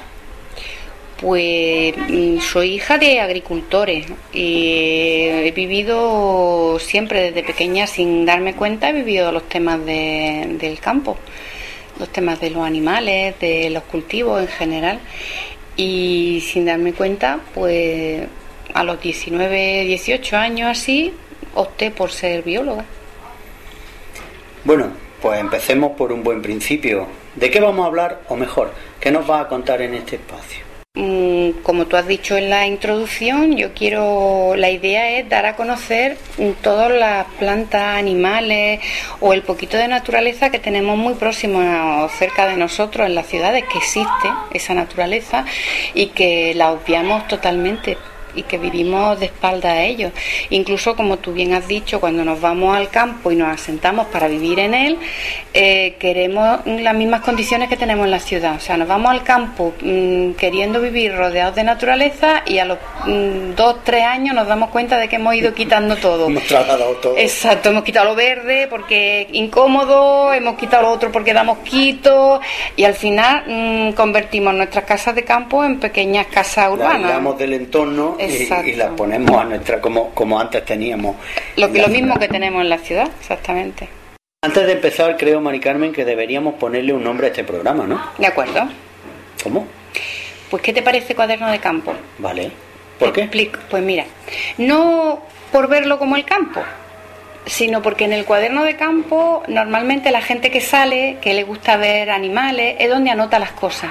[1.21, 8.89] Pues mm, soy hija de agricultores y he vivido siempre desde pequeña sin darme cuenta,
[8.89, 11.17] he vivido los temas de- del campo,
[11.99, 14.99] los temas de los animales, de los cultivos en general
[15.77, 18.23] y sin darme cuenta, pues
[18.75, 21.13] a los 19, 18 años así,
[21.55, 22.85] opté por ser bióloga.
[24.65, 24.89] Bueno,
[25.23, 27.07] pues empecemos por un buen principio.
[27.35, 28.21] ¿De qué vamos a hablar?
[28.29, 30.65] O mejor, ¿qué nos vas a contar en este espacio?
[30.95, 31.31] Mm,
[31.63, 36.17] Como tú has dicho en la introducción, yo quiero, la idea es dar a conocer
[36.63, 38.81] todas las plantas, animales
[39.21, 43.27] o el poquito de naturaleza que tenemos muy próximo a- cerca de nosotros en las
[43.29, 45.45] ciudades, que existe esa naturaleza
[45.95, 47.97] y que la obviamos totalmente
[48.35, 50.13] y que vivimos de espalda a ellos.
[50.51, 54.29] Incluso, como tú bien has dicho, cuando nos vamos al campo y nos asentamos para
[54.29, 54.99] vivir en él,
[55.53, 58.57] eh, queremos las mismas condiciones que tenemos en la ciudad.
[58.57, 62.79] O sea, nos vamos al campo mm, queriendo vivir rodeados de naturaleza y a los
[63.07, 66.27] mm, dos, tres años nos damos cuenta de que hemos ido quitando todo.
[66.27, 67.17] Hemos trasladado todo.
[67.17, 72.41] Exacto, hemos quitado lo verde porque es incómodo, hemos quitado lo otro porque da mosquitos
[72.77, 77.05] y al final mm, convertimos nuestras casas de campo en pequeñas casas urbanas.
[77.05, 81.17] aislamos del entorno y, y la ponemos a nuestra, como, como antes teníamos.
[81.57, 83.89] Lo, lo mismo que tenemos en la ciudad, exactamente.
[84.43, 88.01] Antes de empezar, creo, Mari Carmen, que deberíamos ponerle un nombre a este programa, ¿no?
[88.17, 88.69] De acuerdo.
[89.43, 89.67] ¿Cómo?
[90.51, 91.93] Pues, ¿qué te parece cuaderno de campo?
[92.19, 92.51] Vale.
[92.99, 93.23] ¿Por qué?
[93.23, 93.59] explico.
[93.71, 94.05] Pues mira,
[94.59, 96.63] no por verlo como el campo,
[97.47, 101.77] sino porque en el cuaderno de campo normalmente la gente que sale, que le gusta
[101.77, 103.91] ver animales, es donde anota las cosas.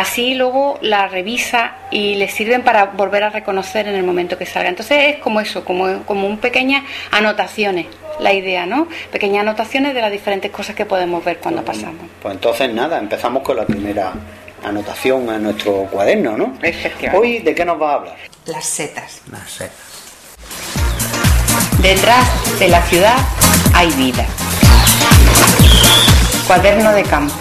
[0.00, 4.46] Así luego la revisa y le sirven para volver a reconocer en el momento que
[4.46, 4.70] salga.
[4.70, 7.84] Entonces es como eso, como, como un pequeñas anotaciones,
[8.18, 8.88] la idea, ¿no?
[9.12, 12.06] Pequeñas anotaciones de las diferentes cosas que podemos ver cuando pasamos.
[12.22, 14.14] Pues entonces nada, empezamos con la primera
[14.64, 16.54] anotación a nuestro cuaderno, ¿no?
[16.62, 17.18] Efectivamente.
[17.18, 18.16] Hoy, ¿de qué nos va a hablar?
[18.46, 19.20] las setas.
[19.30, 19.76] Las setas.
[21.82, 22.26] Detrás
[22.58, 23.16] de la ciudad
[23.74, 24.24] hay vida.
[26.46, 27.34] Cuaderno de campo.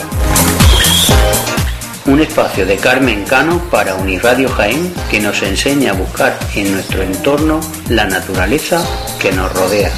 [2.10, 7.04] Un espacio de Carmen Cano para Uniradio Jaén que nos enseña a buscar en nuestro
[7.04, 8.84] entorno la naturaleza
[9.22, 9.92] que nos rodea.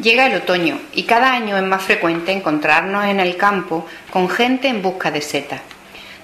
[0.00, 4.68] Llega el otoño y cada año es más frecuente encontrarnos en el campo con gente
[4.68, 5.60] en busca de setas.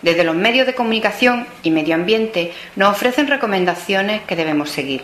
[0.00, 5.02] Desde los medios de comunicación y medio ambiente nos ofrecen recomendaciones que debemos seguir.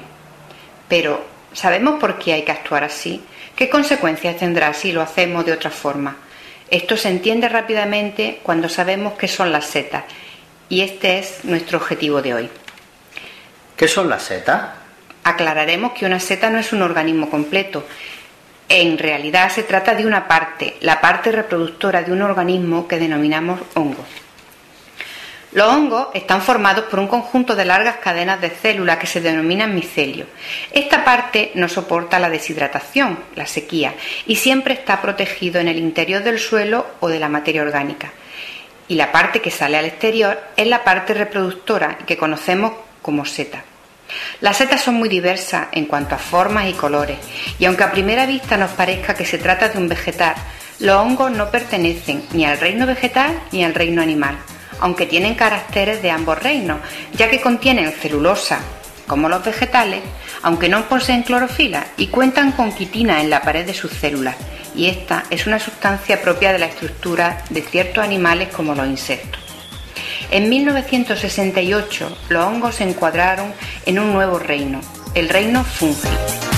[0.88, 3.22] Pero, ¿sabemos por qué hay que actuar así?
[3.54, 6.16] ¿Qué consecuencias tendrá si lo hacemos de otra forma?
[6.70, 10.04] Esto se entiende rápidamente cuando sabemos qué son las setas
[10.68, 12.50] y este es nuestro objetivo de hoy.
[13.76, 14.70] ¿Qué son las setas?
[15.24, 17.85] Aclararemos que una seta no es un organismo completo.
[18.68, 23.61] En realidad se trata de una parte, la parte reproductora de un organismo que denominamos
[23.74, 24.04] hongo.
[25.53, 29.75] Los hongos están formados por un conjunto de largas cadenas de células que se denominan
[29.75, 30.29] micelios.
[30.71, 33.95] Esta parte no soporta la deshidratación, la sequía,
[34.27, 38.13] y siempre está protegido en el interior del suelo o de la materia orgánica.
[38.87, 43.65] Y la parte que sale al exterior es la parte reproductora que conocemos como seta.
[44.41, 47.19] Las setas son muy diversas en cuanto a formas y colores,
[47.59, 50.35] y aunque a primera vista nos parezca que se trata de un vegetal,
[50.79, 54.39] los hongos no pertenecen ni al reino vegetal ni al reino animal
[54.81, 56.81] aunque tienen caracteres de ambos reinos,
[57.14, 58.61] ya que contienen celulosa,
[59.07, 60.01] como los vegetales,
[60.43, 64.37] aunque no poseen clorofila y cuentan con quitina en la pared de sus células,
[64.75, 69.40] y esta es una sustancia propia de la estructura de ciertos animales como los insectos.
[70.31, 73.53] En 1968 los hongos se encuadraron
[73.85, 74.81] en un nuevo reino,
[75.14, 76.50] el reino fungi.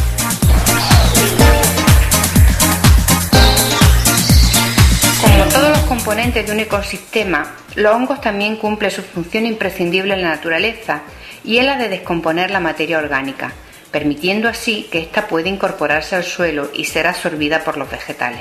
[5.85, 11.03] Componentes de un ecosistema, los hongos también cumplen su función imprescindible en la naturaleza
[11.45, 13.53] y es la de descomponer la materia orgánica,
[13.91, 18.41] permitiendo así que ésta pueda incorporarse al suelo y ser absorbida por los vegetales.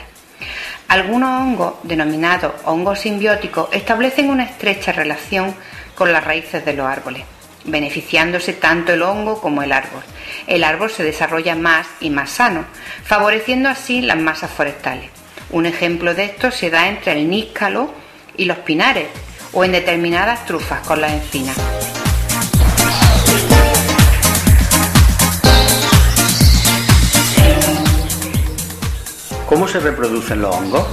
[0.88, 5.56] Algunos hongos, denominados hongos simbióticos, establecen una estrecha relación
[5.96, 7.24] con las raíces de los árboles,
[7.64, 10.04] beneficiándose tanto el hongo como el árbol.
[10.48, 12.66] El árbol se desarrolla más y más sano,
[13.04, 15.21] favoreciendo así las masas forestales.
[15.52, 17.94] Un ejemplo de esto se da entre el níscalo
[18.38, 19.08] y los pinares
[19.52, 21.58] o en determinadas trufas con las encinas.
[29.46, 30.88] ¿Cómo se reproducen los hongos?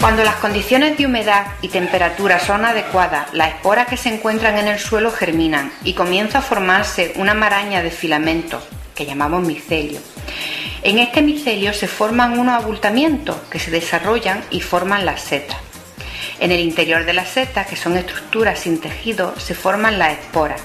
[0.00, 4.66] Cuando las condiciones de humedad y temperatura son adecuadas, las esporas que se encuentran en
[4.66, 8.64] el suelo germinan y comienza a formarse una maraña de filamentos
[8.96, 10.00] que llamamos micelio.
[10.84, 15.58] En este micelio se forman unos abultamientos que se desarrollan y forman las setas.
[16.40, 20.60] En el interior de las setas, que son estructuras sin tejido, se forman las esporas,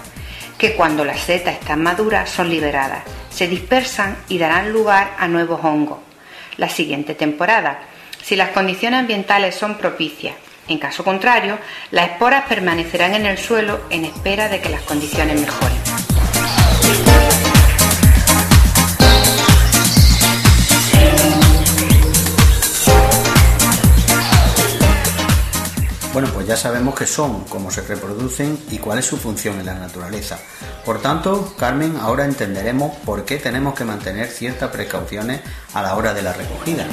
[0.57, 5.63] que cuando las setas están maduras son liberadas, se dispersan y darán lugar a nuevos
[5.63, 5.99] hongos.
[6.57, 7.81] La siguiente temporada,
[8.23, 10.33] si las condiciones ambientales son propicias.
[10.67, 11.59] En caso contrario,
[11.91, 15.96] las esporas permanecerán en el suelo en espera de que las condiciones mejoren.
[26.17, 29.67] Bueno, pues ya sabemos qué son, cómo se reproducen y cuál es su función en
[29.67, 30.39] la naturaleza.
[30.83, 35.41] Por tanto, Carmen, ahora entenderemos por qué tenemos que mantener ciertas precauciones
[35.75, 36.87] a la hora de la recogida.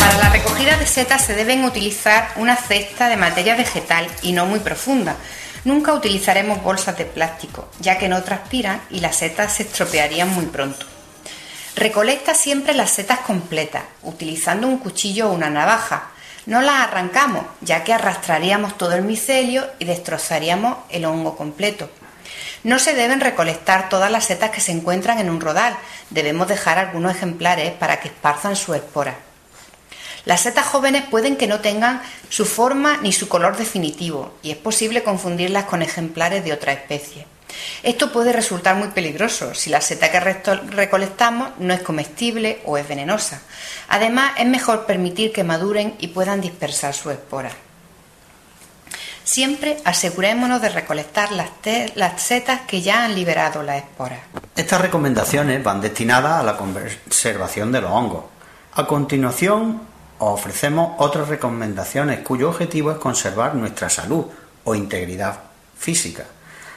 [0.00, 4.46] Para la recogida de setas se deben utilizar una cesta de materia vegetal y no
[4.46, 5.14] muy profunda.
[5.64, 10.46] Nunca utilizaremos bolsas de plástico, ya que no transpiran y las setas se estropearían muy
[10.46, 10.86] pronto.
[11.76, 16.10] Recolecta siempre las setas completas, utilizando un cuchillo o una navaja.
[16.46, 21.90] No las arrancamos, ya que arrastraríamos todo el micelio y destrozaríamos el hongo completo.
[22.62, 25.76] No se deben recolectar todas las setas que se encuentran en un rodal,
[26.10, 29.16] debemos dejar algunos ejemplares para que esparzan su esporas.
[30.24, 34.56] Las setas jóvenes pueden que no tengan su forma ni su color definitivo y es
[34.56, 37.26] posible confundirlas con ejemplares de otra especie.
[37.82, 42.88] Esto puede resultar muy peligroso si la seta que recolectamos no es comestible o es
[42.88, 43.42] venenosa.
[43.88, 47.52] Además, es mejor permitir que maduren y puedan dispersar sus esporas.
[49.24, 51.50] Siempre asegurémonos de recolectar las,
[52.22, 54.20] setas que ya han liberado las esporas.
[54.54, 58.24] Estas recomendaciones van destinadas a la conservación de los hongos.
[58.74, 59.80] A continuación,
[60.18, 64.26] os ofrecemos otras recomendaciones cuyo objetivo es conservar nuestra salud
[64.64, 65.40] o integridad
[65.78, 66.24] física.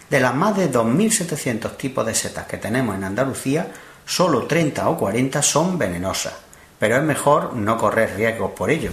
[0.09, 3.67] De las más de 2.700 tipos de setas que tenemos en Andalucía,
[4.05, 6.33] solo 30 o 40 son venenosas,
[6.79, 8.91] pero es mejor no correr riesgos por ello.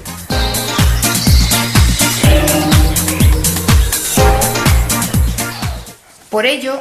[6.30, 6.80] Por ello,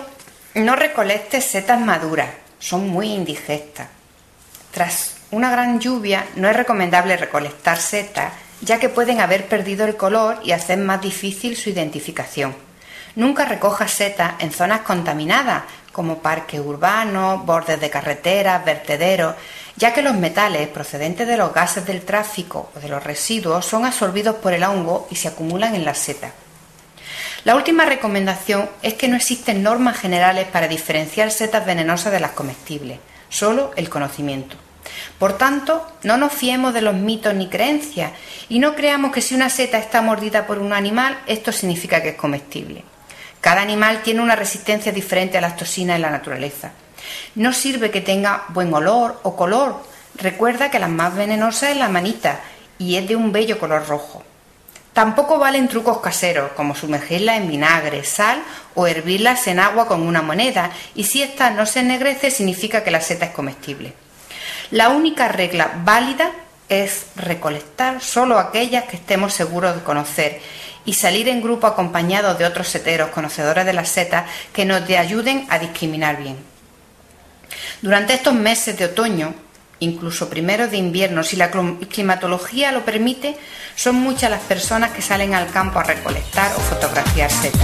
[0.55, 3.87] no recolectes setas maduras, son muy indigestas.
[4.71, 9.95] Tras una gran lluvia no es recomendable recolectar setas ya que pueden haber perdido el
[9.95, 12.55] color y hacer más difícil su identificación.
[13.15, 19.35] Nunca recojas setas en zonas contaminadas, como parques urbanos, bordes de carreteras, vertederos,
[19.75, 23.85] ya que los metales procedentes de los gases del tráfico o de los residuos son
[23.85, 26.31] absorbidos por el hongo y se acumulan en las setas.
[27.43, 32.31] La última recomendación es que no existen normas generales para diferenciar setas venenosas de las
[32.31, 32.99] comestibles,
[33.29, 34.55] solo el conocimiento.
[35.19, 38.11] Por tanto, no nos fiemos de los mitos ni creencias
[38.49, 42.09] y no creamos que si una seta está mordida por un animal, esto significa que
[42.09, 42.83] es comestible.
[43.43, 46.71] Cada animal tiene una resistencia diferente a las toxinas en la naturaleza.
[47.35, 49.83] No sirve que tenga buen olor o color.
[50.15, 52.39] Recuerda que la más venenosa es la manita
[52.79, 54.23] y es de un bello color rojo.
[54.93, 58.41] Tampoco valen trucos caseros como sumergirla en vinagre, sal
[58.75, 62.91] o hervirlas en agua con una moneda y si ésta no se ennegrece significa que
[62.91, 63.93] la seta es comestible.
[64.71, 66.31] La única regla válida
[66.69, 70.41] es recolectar solo aquellas que estemos seguros de conocer
[70.85, 75.45] y salir en grupo acompañados de otros seteros conocedores de las setas que nos ayuden
[75.49, 76.37] a discriminar bien.
[77.81, 79.33] Durante estos meses de otoño,
[79.79, 83.37] incluso primeros de invierno, si la climatología lo permite,
[83.75, 87.61] son muchas las personas que salen al campo a recolectar o fotografiar setas.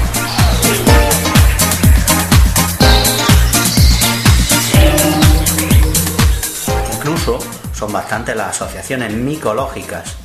[6.95, 7.39] Incluso
[7.73, 10.17] son bastantes las asociaciones micológicas,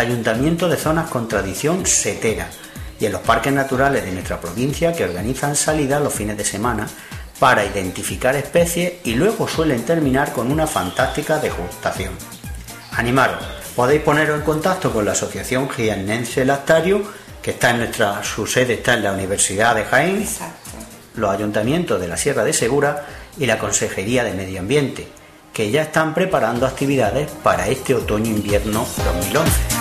[0.00, 2.48] ayuntamientos de zonas con tradición setera
[2.98, 6.86] y en los parques naturales de nuestra provincia que organizan salidas los fines de semana
[7.38, 12.12] para identificar especies y luego suelen terminar con una fantástica degustación.
[12.92, 13.42] Animaros,
[13.74, 17.02] podéis poneros en contacto con la Asociación Gianense Lactario,
[17.42, 20.26] que está en nuestra, su sede está en la Universidad de Jaén,
[21.14, 23.06] los ayuntamientos de la Sierra de Segura
[23.38, 25.08] y la Consejería de Medio Ambiente,
[25.54, 29.79] que ya están preparando actividades para este otoño-invierno 2011.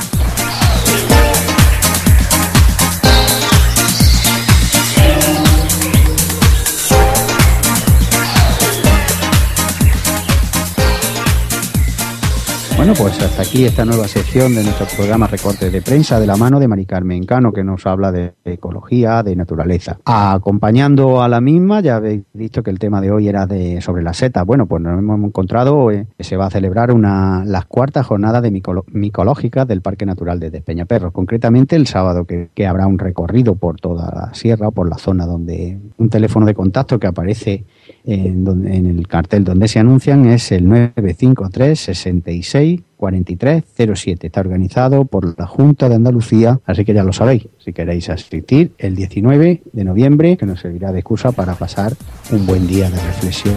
[12.79, 16.37] Bueno, pues hasta aquí esta nueva sección de nuestro programa Recortes de Prensa de la
[16.37, 19.99] mano de Mari Carmen Cano, que nos habla de ecología, de naturaleza.
[20.05, 24.01] Acompañando a la misma, ya habéis visto que el tema de hoy era de sobre
[24.01, 24.45] las setas.
[24.45, 28.41] Bueno, pues nos hemos encontrado eh, que se va a celebrar una las cuartas jornadas
[28.41, 31.11] de micolo- micológicas del Parque Natural de Despeñaperros.
[31.11, 35.25] Concretamente el sábado, que, que habrá un recorrido por toda la sierra, por la zona
[35.25, 37.65] donde un teléfono de contacto que aparece
[38.05, 43.63] en, donde- en el cartel donde se anuncian es el 953 66 43
[43.95, 44.27] 07.
[44.27, 47.47] Está organizado por la Junta de Andalucía, así que ya lo sabéis.
[47.63, 51.93] Si queréis asistir el 19 de noviembre, que nos servirá de excusa para pasar
[52.31, 53.55] un buen día de reflexión.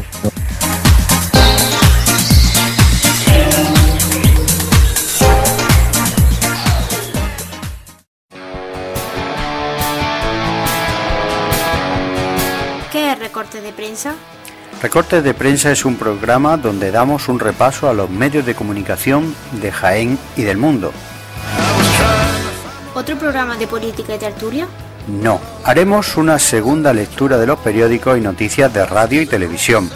[13.43, 14.14] ¿Qué es recorte de prensa?
[14.80, 19.34] Recortes de Prensa es un programa donde damos un repaso a los medios de comunicación
[19.53, 20.93] de Jaén y del mundo.
[22.95, 24.68] ¿Otro programa de política y tertulia?
[25.09, 29.90] No, haremos una segunda lectura de los periódicos y noticias de radio y televisión,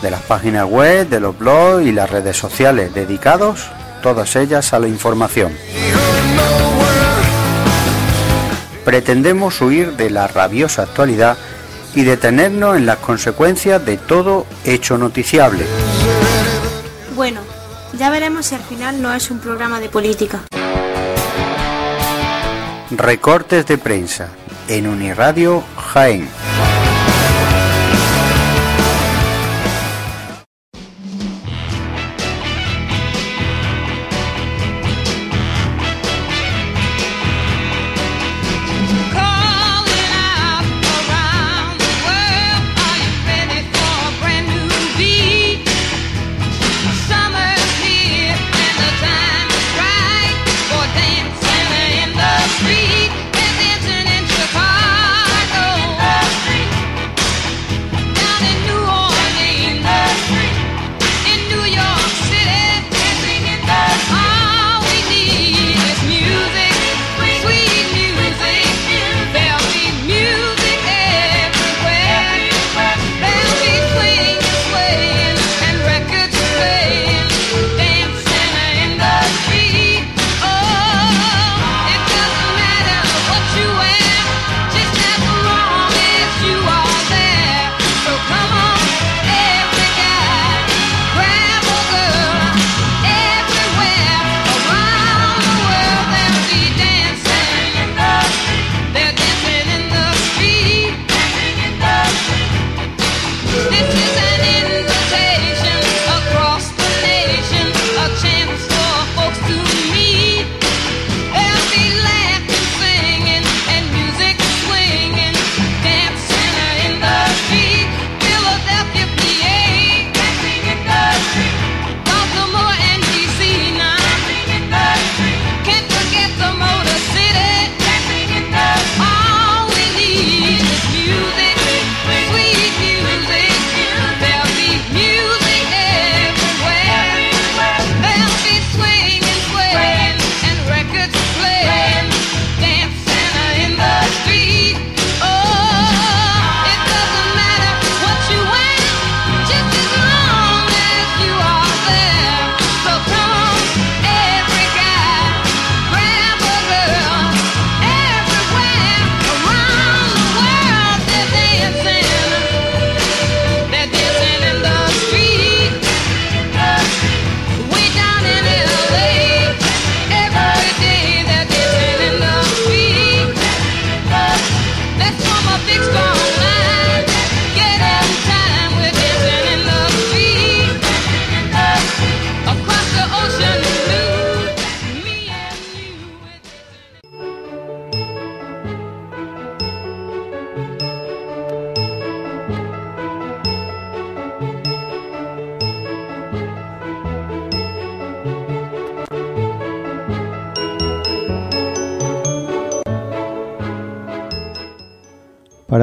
[0.00, 3.68] de las páginas web, de los blogs y las redes sociales, dedicados
[4.02, 5.52] todas ellas a la información.
[8.84, 11.36] Pretendemos huir de la rabiosa actualidad
[11.94, 15.64] y detenernos en las consecuencias de todo hecho noticiable.
[17.14, 17.40] Bueno,
[17.98, 20.42] ya veremos si al final no es un programa de política.
[22.90, 24.28] Recortes de prensa
[24.68, 26.28] en Uniradio Jaén.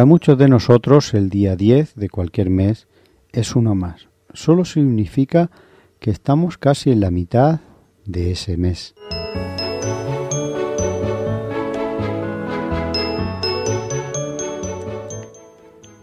[0.09, 2.87] Muchos de nosotros el día 10 de cualquier mes
[3.31, 4.07] es uno más.
[4.33, 5.51] Solo significa
[5.99, 7.59] que estamos casi en la mitad
[8.07, 8.95] de ese mes.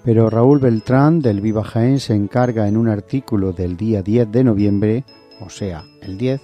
[0.05, 4.45] Pero Raúl Beltrán del Viva Jaén se encarga en un artículo del día 10 de
[4.45, 5.05] noviembre,
[5.41, 6.41] o sea, el 10,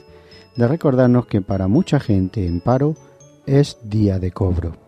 [0.57, 2.97] de recordarnos que para mucha gente en paro
[3.47, 4.82] es día de cobro.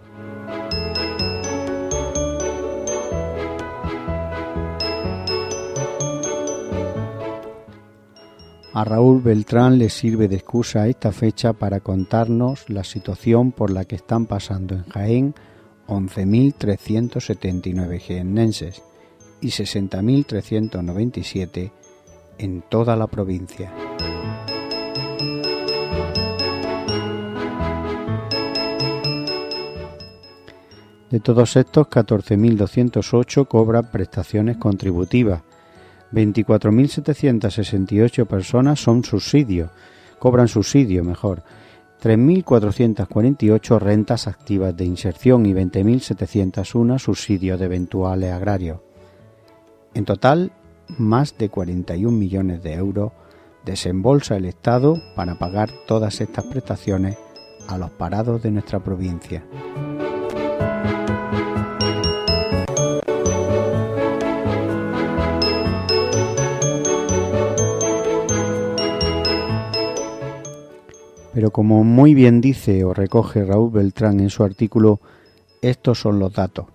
[8.74, 13.84] A Raúl Beltrán le sirve de excusa esta fecha para contarnos la situación por la
[13.84, 15.32] que están pasando en Jaén
[15.86, 18.82] 11.379 jiennenses
[19.40, 21.70] y 60.397
[22.38, 23.72] en toda la provincia.
[31.10, 35.44] De todos estos, 14.208 cobran prestaciones contributivas,
[36.14, 39.70] 24.768 personas son subsidio,
[40.18, 41.42] cobran subsidio mejor,
[42.02, 48.80] 3.448 rentas activas de inserción y 20.701 subsidios de eventuales agrarios.
[49.94, 50.52] En total,
[50.98, 53.12] más de 41 millones de euros
[53.64, 57.16] desembolsa el Estado para pagar todas estas prestaciones
[57.68, 59.42] a los parados de nuestra provincia.
[71.34, 75.00] Pero como muy bien dice o recoge Raúl Beltrán en su artículo,
[75.60, 76.66] estos son los datos.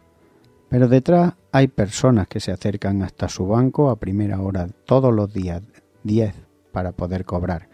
[0.67, 5.33] Pero detrás hay personas que se acercan hasta su banco a primera hora todos los
[5.33, 5.63] días,
[6.03, 6.35] 10,
[6.73, 7.69] para poder cobrar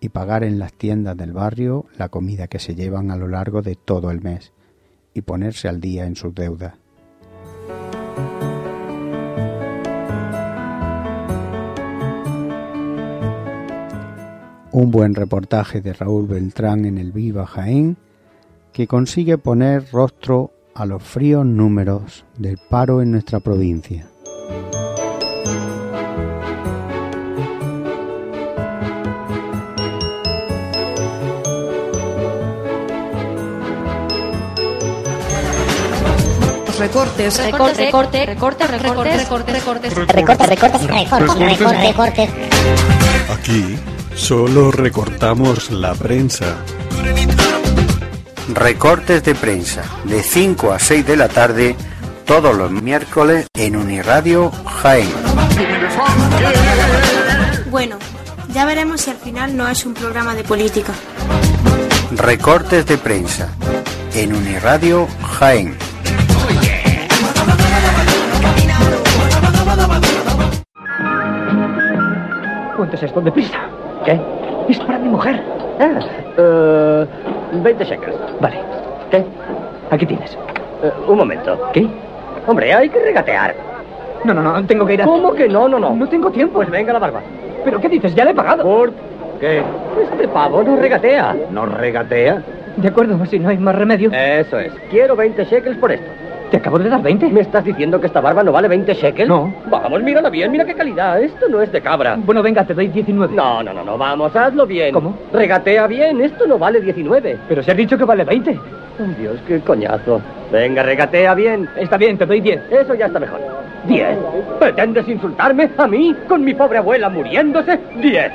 [0.00, 3.62] y pagar en las tiendas del barrio la comida que se llevan a lo largo
[3.62, 4.52] de todo el mes
[5.14, 6.74] y ponerse al día en sus deudas.
[14.76, 17.96] Un buen reportaje de Raúl Beltrán en el Viva Jaén
[18.74, 24.06] que consigue poner rostro a los fríos números del paro en nuestra provincia.
[36.78, 42.30] Recortes, recortes, recortes, recortes, recortes, recortes, recortes, Recortes, recortes, recortes, recortes.
[43.30, 46.56] Aquí solo recortamos la prensa.
[48.52, 51.76] Recortes de prensa, de 5 a 6 de la tarde,
[52.24, 55.08] todos los miércoles en Uniradio Jaén.
[57.70, 57.98] Bueno,
[58.52, 60.92] ya veremos si al final no es un programa de política.
[62.12, 63.48] Recortes de prensa,
[64.14, 65.06] en Uniradio
[65.38, 65.76] Jaén.
[72.76, 73.20] ¿Cuánto es esto?
[73.20, 73.75] ¡Deprisa!
[74.06, 74.20] ¿Qué?
[74.68, 75.42] Es para mi mujer.
[75.80, 75.98] Ah,
[76.38, 77.06] eh,
[77.52, 78.16] 20 shekels.
[78.40, 78.56] Vale.
[79.10, 79.24] ¿Qué?
[79.90, 80.32] Aquí tienes.
[80.82, 81.58] Eh, un momento.
[81.72, 81.86] ¿Qué?
[82.46, 83.54] Hombre, hay que regatear.
[84.24, 85.04] No, no, no, tengo que ir a...
[85.04, 85.94] ¿Cómo que no, no, no?
[85.94, 86.54] No tengo tiempo.
[86.54, 87.20] Pues venga la barba.
[87.64, 88.14] ¿Pero qué dices?
[88.14, 88.62] Ya le he pagado.
[88.62, 88.92] ¿Por
[89.40, 89.62] qué?
[90.02, 91.36] Este pavo no regatea.
[91.50, 92.42] ¿No regatea?
[92.76, 94.10] De acuerdo, si no hay más remedio.
[94.12, 94.72] Eso es.
[94.90, 96.06] Quiero 20 shekels por esto.
[96.50, 97.28] ¿Te acabo de dar 20?
[97.30, 99.28] ¿Me estás diciendo que esta barba no vale 20 shekels?
[99.28, 99.52] No.
[99.68, 101.20] Vamos, mírala bien, mira qué calidad.
[101.20, 102.16] Esto no es de cabra.
[102.24, 103.34] Bueno, venga, te doy 19.
[103.34, 104.94] No, no, no, no, vamos, hazlo bien.
[104.94, 105.16] ¿Cómo?
[105.32, 107.38] Regatea bien, esto no vale 19.
[107.48, 108.50] Pero se ha dicho que vale 20.
[108.50, 110.22] Ay, Dios, qué coñazo.
[110.52, 111.68] Venga, regatea bien.
[111.76, 112.60] Está bien, te doy 10.
[112.70, 113.40] Eso ya está mejor.
[113.88, 114.16] 10.
[114.60, 117.78] ¿Pretendes insultarme a mí, con mi pobre abuela muriéndose?
[118.00, 118.32] 10.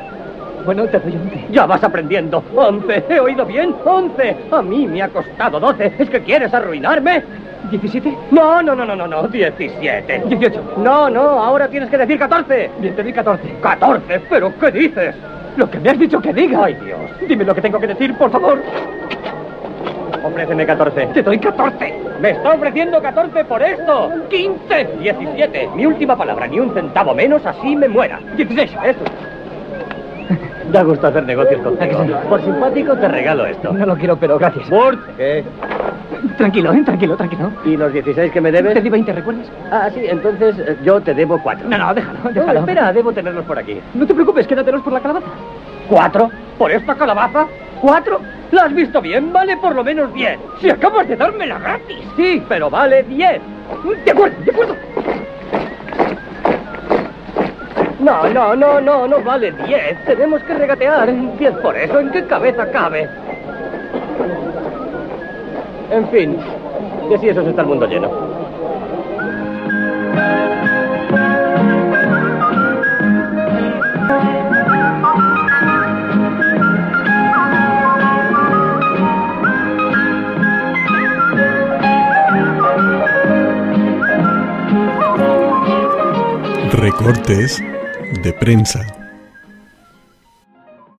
[0.65, 1.47] Bueno, te doy 11.
[1.51, 2.43] Ya vas aprendiendo.
[2.55, 3.05] 11.
[3.09, 3.75] ¿He oído bien?
[3.83, 4.37] 11.
[4.51, 5.93] A mí me ha costado 12.
[5.97, 7.23] ¿Es que quieres arruinarme?
[7.71, 8.15] ¿17?
[8.31, 9.27] No, no, no, no, no, no.
[9.27, 10.23] 17.
[10.27, 10.73] 18.
[10.77, 12.71] No, no, ahora tienes que decir 14.
[12.79, 13.55] Bien, te doy 14.
[13.61, 14.19] 14.
[14.29, 15.15] ¿Pero qué dices?
[15.57, 16.63] Lo que me has dicho que diga.
[16.65, 16.99] Ay, Dios.
[17.27, 18.61] Dime lo que tengo que decir, por favor.
[20.23, 21.07] Ofréceme 14.
[21.07, 21.93] Te doy 14.
[22.21, 24.11] Me está ofreciendo 14 por esto.
[24.29, 24.89] 15.
[24.99, 25.69] 17.
[25.75, 28.19] Mi última palabra, ni un centavo menos, así me muera.
[28.35, 28.71] 16.
[28.83, 28.99] Eso.
[30.71, 32.05] Da gusto hacer negocios contigo.
[32.29, 33.73] Por simpático te regalo esto.
[33.73, 34.69] No lo quiero, pero gracias.
[34.69, 34.99] Burt.
[35.17, 35.43] ¿Qué?
[36.37, 36.81] Tranquilo, ¿eh?
[36.85, 37.51] Tranquilo, tranquilo.
[37.65, 38.73] ¿Y los 16 que me debes?
[38.73, 39.47] Te di 20, ¿recuerdas?
[39.71, 41.67] Ah, sí, entonces eh, yo te debo cuatro.
[41.67, 42.59] No, no, déjalo, No, déjalo.
[42.59, 43.79] espera, debo tenerlos por aquí.
[43.93, 45.27] No te preocupes, quédatelos por la calabaza.
[45.89, 46.29] ¿Cuatro?
[46.57, 47.47] ¿Por esta calabaza?
[47.81, 48.19] ¿Cuatro?
[48.51, 49.33] ¿La has visto bien?
[49.33, 50.37] Vale por lo menos diez.
[50.59, 51.97] Si acabas de dármela gratis.
[52.15, 53.41] Sí, pero vale diez.
[54.05, 54.75] De acuerdo, de acuerdo.
[58.01, 60.03] No, no, no, no, no vale diez.
[60.05, 61.37] Tenemos que regatear.
[61.37, 63.07] Diez por eso, ¿en qué cabeza cabe?
[65.91, 66.37] En fin,
[67.09, 68.09] que si eso está el mundo lleno.
[86.73, 87.61] Recortes
[88.23, 88.85] de prensa.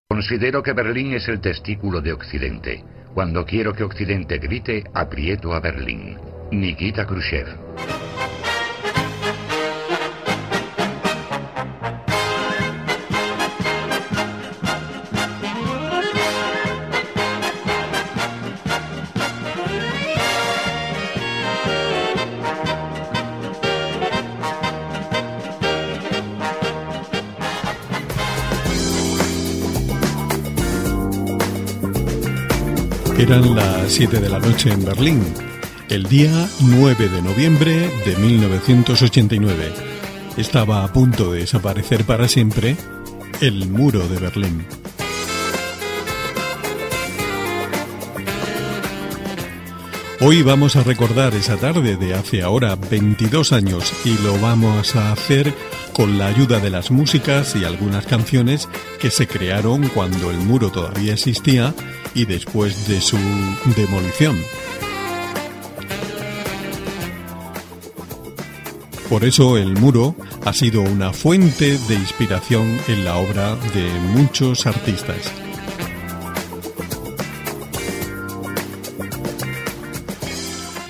[0.08, 2.84] Considero que Berlín es el testículo de Occidente.
[3.14, 6.16] Cuando quiero que Occidente grite, aprieto a Berlín.
[6.50, 7.48] Nikita Khrushchev.
[33.22, 35.22] Eran las 7 de la noche en Berlín,
[35.88, 39.72] el día 9 de noviembre de 1989.
[40.36, 42.76] Estaba a punto de desaparecer para siempre
[43.40, 44.66] el muro de Berlín.
[50.20, 55.12] Hoy vamos a recordar esa tarde de hace ahora 22 años y lo vamos a
[55.12, 55.54] hacer
[55.92, 58.68] con la ayuda de las músicas y algunas canciones
[59.00, 61.72] que se crearon cuando el muro todavía existía
[62.14, 63.18] y después de su
[63.76, 64.38] demolición.
[69.08, 74.66] Por eso el muro ha sido una fuente de inspiración en la obra de muchos
[74.66, 75.30] artistas.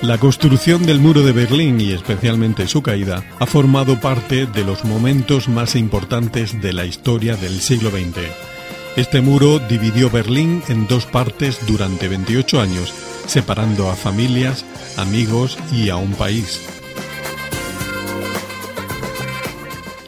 [0.03, 4.85] La construcción del muro de Berlín y especialmente su caída ha formado parte de los
[4.85, 8.52] momentos más importantes de la historia del siglo XX.
[8.95, 12.93] Este muro dividió Berlín en dos partes durante 28 años,
[13.27, 14.67] separando a familias,
[14.99, 16.61] amigos y a un país.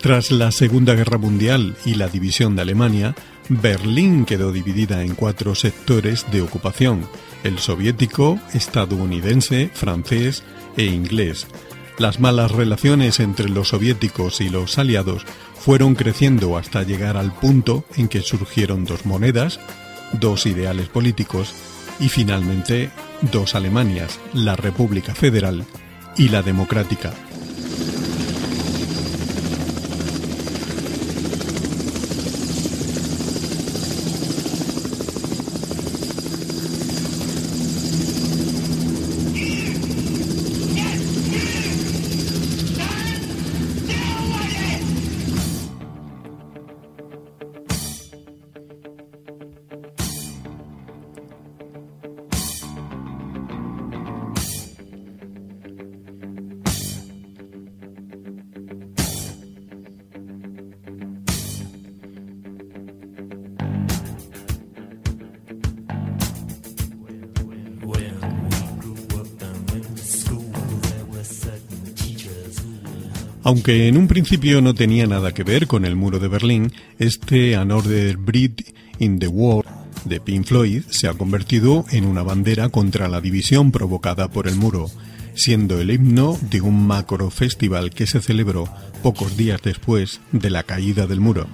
[0.03, 3.15] Tras la Segunda Guerra Mundial y la división de Alemania,
[3.49, 7.09] Berlín quedó dividida en cuatro sectores de ocupación,
[7.43, 10.45] el soviético, estadounidense, francés
[10.77, 11.47] e inglés.
[11.97, 15.25] Las malas relaciones entre los soviéticos y los aliados
[15.65, 19.61] fueron creciendo hasta llegar al punto en que surgieron dos monedas,
[20.13, 21.55] dos ideales políticos
[21.99, 22.91] y finalmente
[23.33, 25.65] dos Alemanias, la República Federal
[26.19, 27.15] y la Democrática.
[73.45, 77.57] Aunque en un principio no tenía nada que ver con el muro de Berlín, este
[77.57, 79.63] Another Bridge in the Wall
[80.07, 84.57] de Pink Floyd se ha convertido en una bandera contra la división provocada por el
[84.57, 84.91] muro,
[85.35, 88.67] siendo el himno de un macro festival que se celebró
[89.03, 91.47] pocos días después de la caída del muro.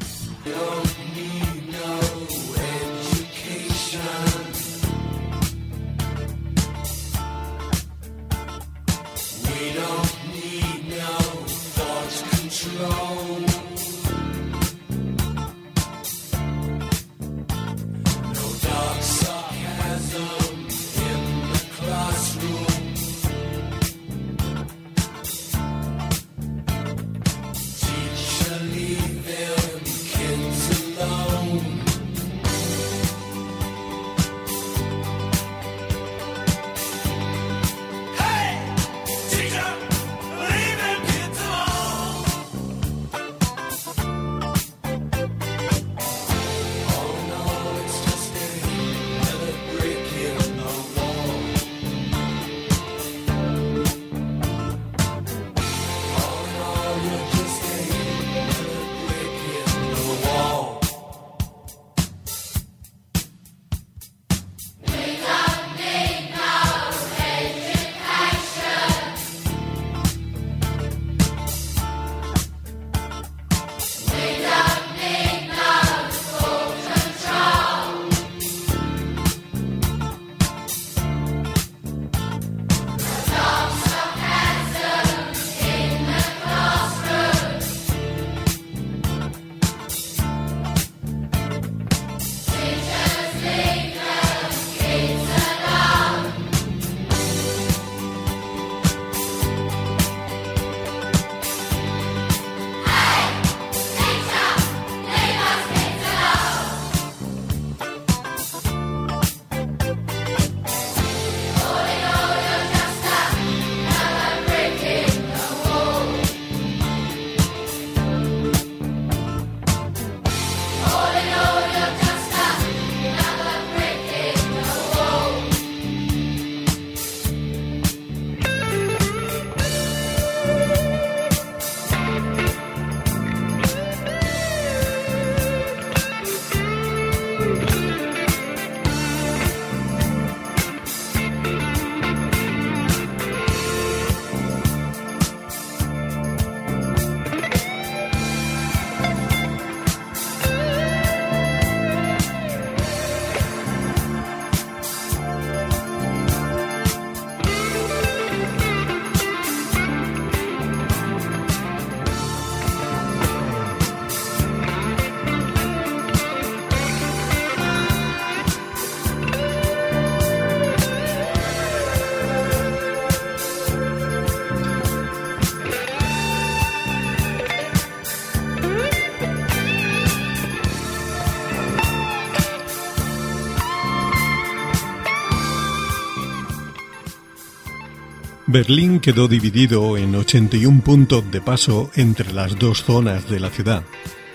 [188.60, 193.84] Berlín quedó dividido en 81 puntos de paso entre las dos zonas de la ciudad.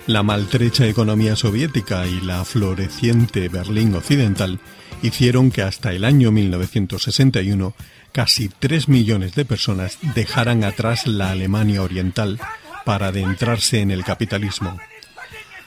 [0.08, 4.58] La maltrecha economía soviética y la floreciente Berlín occidental
[5.00, 7.76] hicieron que hasta el año 1961
[8.10, 12.40] casi 3 millones de personas dejaran atrás la Alemania oriental
[12.84, 14.76] para adentrarse en el capitalismo.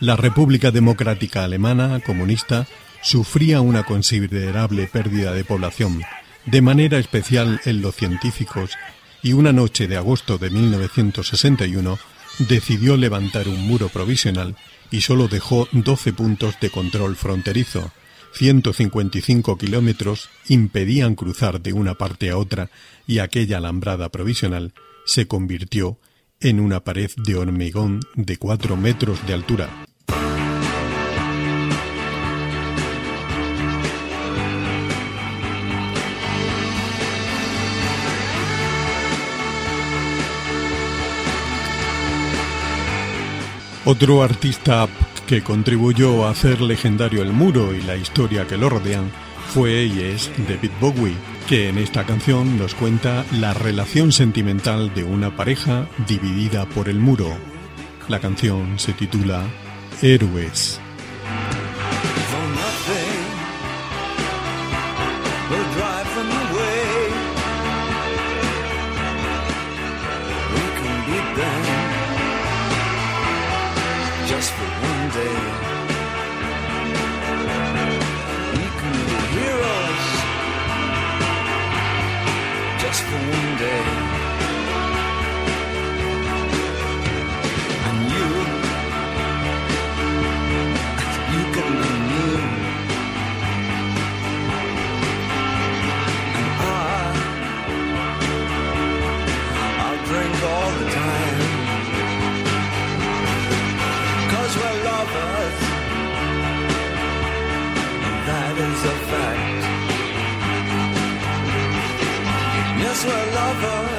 [0.01, 2.67] La República Democrática Alemana comunista
[3.01, 6.01] sufría una considerable pérdida de población,
[6.49, 8.71] de manera especial en los científicos,
[9.21, 11.99] y una noche de agosto de 1961
[12.39, 14.55] decidió levantar un muro provisional
[14.89, 17.91] y solo dejó 12 puntos de control fronterizo.
[18.33, 22.69] 155 kilómetros impedían cruzar de una parte a otra
[23.05, 24.73] y aquella alambrada provisional
[25.05, 25.99] se convirtió
[26.39, 29.88] en una pared de hormigón de 4 metros de altura.
[43.85, 44.87] Otro artista
[45.25, 49.09] que contribuyó a hacer legendario el muro y la historia que lo rodean
[49.53, 51.15] fue y es David Bowie,
[51.47, 56.99] que en esta canción nos cuenta la relación sentimental de una pareja dividida por el
[56.99, 57.29] muro.
[58.09, 59.43] La canción se titula
[60.01, 60.81] Héroes.
[113.11, 113.98] a lover.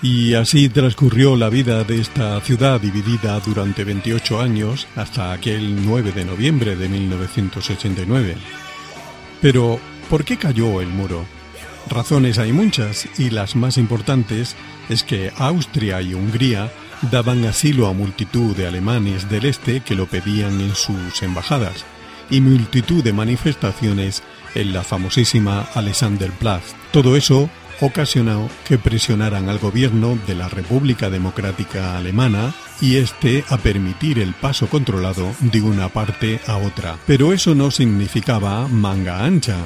[0.00, 6.12] Y así transcurrió la vida de esta ciudad dividida durante 28 años hasta aquel 9
[6.12, 8.36] de noviembre de 1989.
[9.40, 11.24] Pero, ¿por qué cayó el muro?
[11.88, 14.54] Razones hay muchas y las más importantes
[14.88, 16.70] es que Austria y Hungría
[17.10, 21.84] daban asilo a multitud de alemanes del este que lo pedían en sus embajadas
[22.30, 24.22] y multitud de manifestaciones
[24.54, 26.74] en la famosísima Alexanderplatz.
[26.92, 27.48] Todo eso
[27.80, 34.34] ocasionó que presionaran al gobierno de la República Democrática Alemana y este a permitir el
[34.34, 36.98] paso controlado de una parte a otra.
[37.06, 39.56] Pero eso no significaba manga ancha.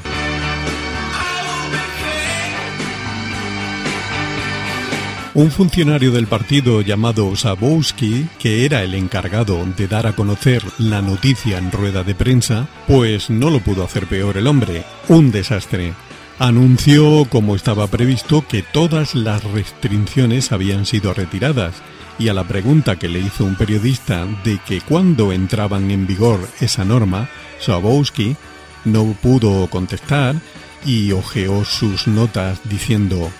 [5.34, 11.00] Un funcionario del partido llamado Sabowski, que era el encargado de dar a conocer la
[11.00, 14.84] noticia en rueda de prensa, pues no lo pudo hacer peor el hombre.
[15.08, 15.94] Un desastre
[16.38, 21.74] anunció, como estaba previsto, que todas las restricciones habían sido retiradas
[22.18, 26.48] y a la pregunta que le hizo un periodista de que cuándo entraban en vigor
[26.60, 27.28] esa norma,
[27.58, 28.36] Swabowski
[28.84, 30.36] no pudo contestar
[30.84, 33.30] y ojeó sus notas diciendo,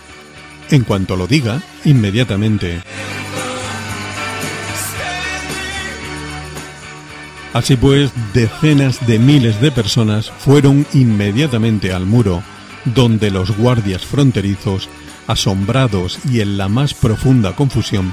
[0.70, 2.82] en cuanto lo diga, inmediatamente.
[7.52, 12.42] Así pues, decenas de miles de personas fueron inmediatamente al muro
[12.84, 14.88] donde los guardias fronterizos,
[15.26, 18.12] asombrados y en la más profunda confusión,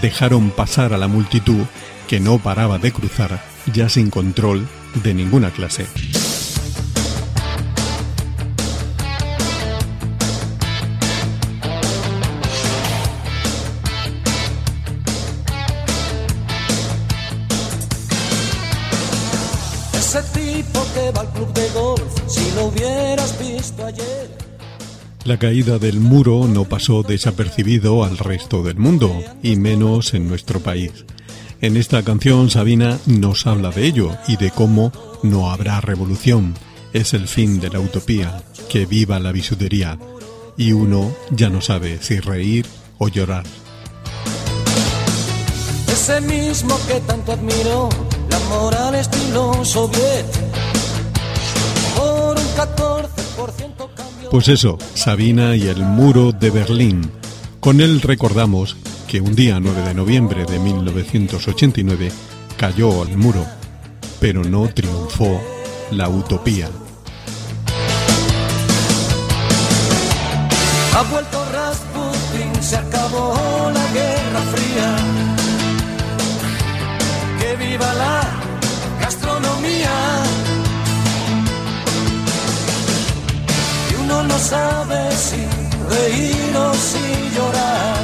[0.00, 1.64] dejaron pasar a la multitud
[2.08, 3.42] que no paraba de cruzar,
[3.72, 4.66] ya sin control
[5.02, 5.86] de ninguna clase.
[25.26, 29.12] La caída del muro no pasó desapercibido al resto del mundo,
[29.42, 31.04] y menos en nuestro país.
[31.60, 34.92] En esta canción Sabina nos habla de ello y de cómo
[35.24, 36.54] no habrá revolución.
[36.92, 39.98] Es el fin de la utopía, que viva la bisutería.
[40.56, 42.64] Y uno ya no sabe si reír
[42.98, 43.46] o llorar.
[45.88, 47.88] Ese mismo que tanto admiro,
[48.30, 50.26] la moral estilo soviet.
[51.96, 53.95] Por un 14% cambió.
[54.30, 57.10] Pues eso, Sabina y el muro de Berlín.
[57.60, 62.10] Con él recordamos que un día 9 de noviembre de 1989
[62.56, 63.46] cayó el muro,
[64.20, 65.40] pero no triunfó
[65.92, 66.68] la utopía.
[84.28, 85.36] No sabe si
[85.88, 87.96] reír o si llorar.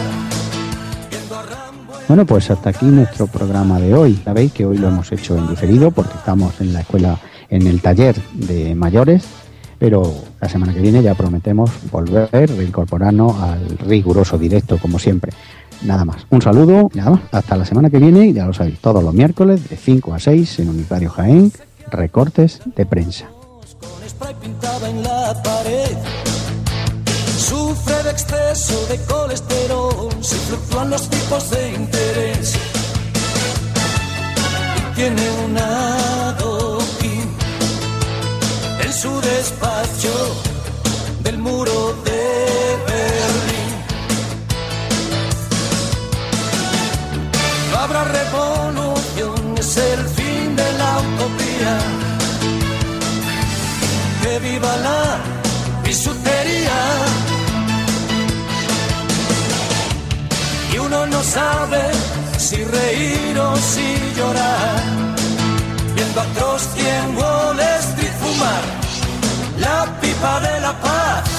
[2.09, 4.21] Bueno, pues hasta aquí nuestro programa de hoy.
[4.23, 7.19] Sabéis que hoy lo hemos hecho en diferido porque estamos en la escuela,
[7.49, 9.25] en el taller de mayores,
[9.79, 15.33] pero la semana que viene ya prometemos volver, reincorporarnos al riguroso directo como siempre.
[15.85, 16.27] Nada más.
[16.31, 17.21] Un saludo, nada más.
[17.33, 20.59] Hasta la semana que viene, ya lo sabéis, todos los miércoles de 5 a 6
[20.61, 21.51] en Unitario Jaén,
[21.91, 23.29] recortes de prensa.
[24.87, 25.97] En la pared.
[27.39, 32.55] Sufre de exceso de colesterol si fluctúan los tipos de interés.
[34.95, 37.29] Tiene un adoquín
[38.85, 40.15] en su despacho
[41.23, 42.23] del muro de
[42.87, 43.73] Berlín.
[47.71, 48.72] No habrá revolución,
[54.39, 55.19] viva la
[55.85, 56.79] bisutería.
[60.73, 61.83] Y uno no sabe
[62.39, 64.83] si reír o si llorar,
[65.95, 67.61] viendo a Trotsky en Wall
[68.21, 68.63] fumar
[69.59, 71.32] la pipa de la paz.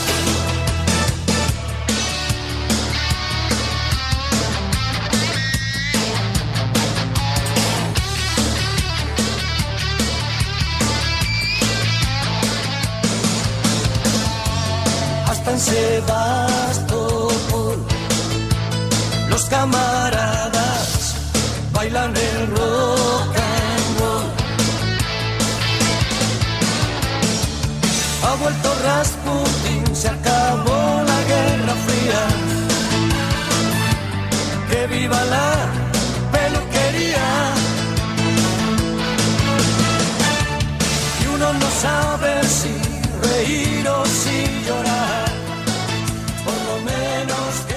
[15.44, 17.78] Hasta en Sebastopol.
[19.30, 21.16] Los camaradas
[21.72, 24.26] bailan el rock and roll.
[28.26, 32.28] Ha vuelto Rasputin, se acabó la guerra fría.
[34.70, 35.70] Que viva la
[36.32, 37.54] peluquería.
[41.22, 42.74] Y uno no sabe si
[43.22, 44.06] reír o
[46.84, 47.73] menos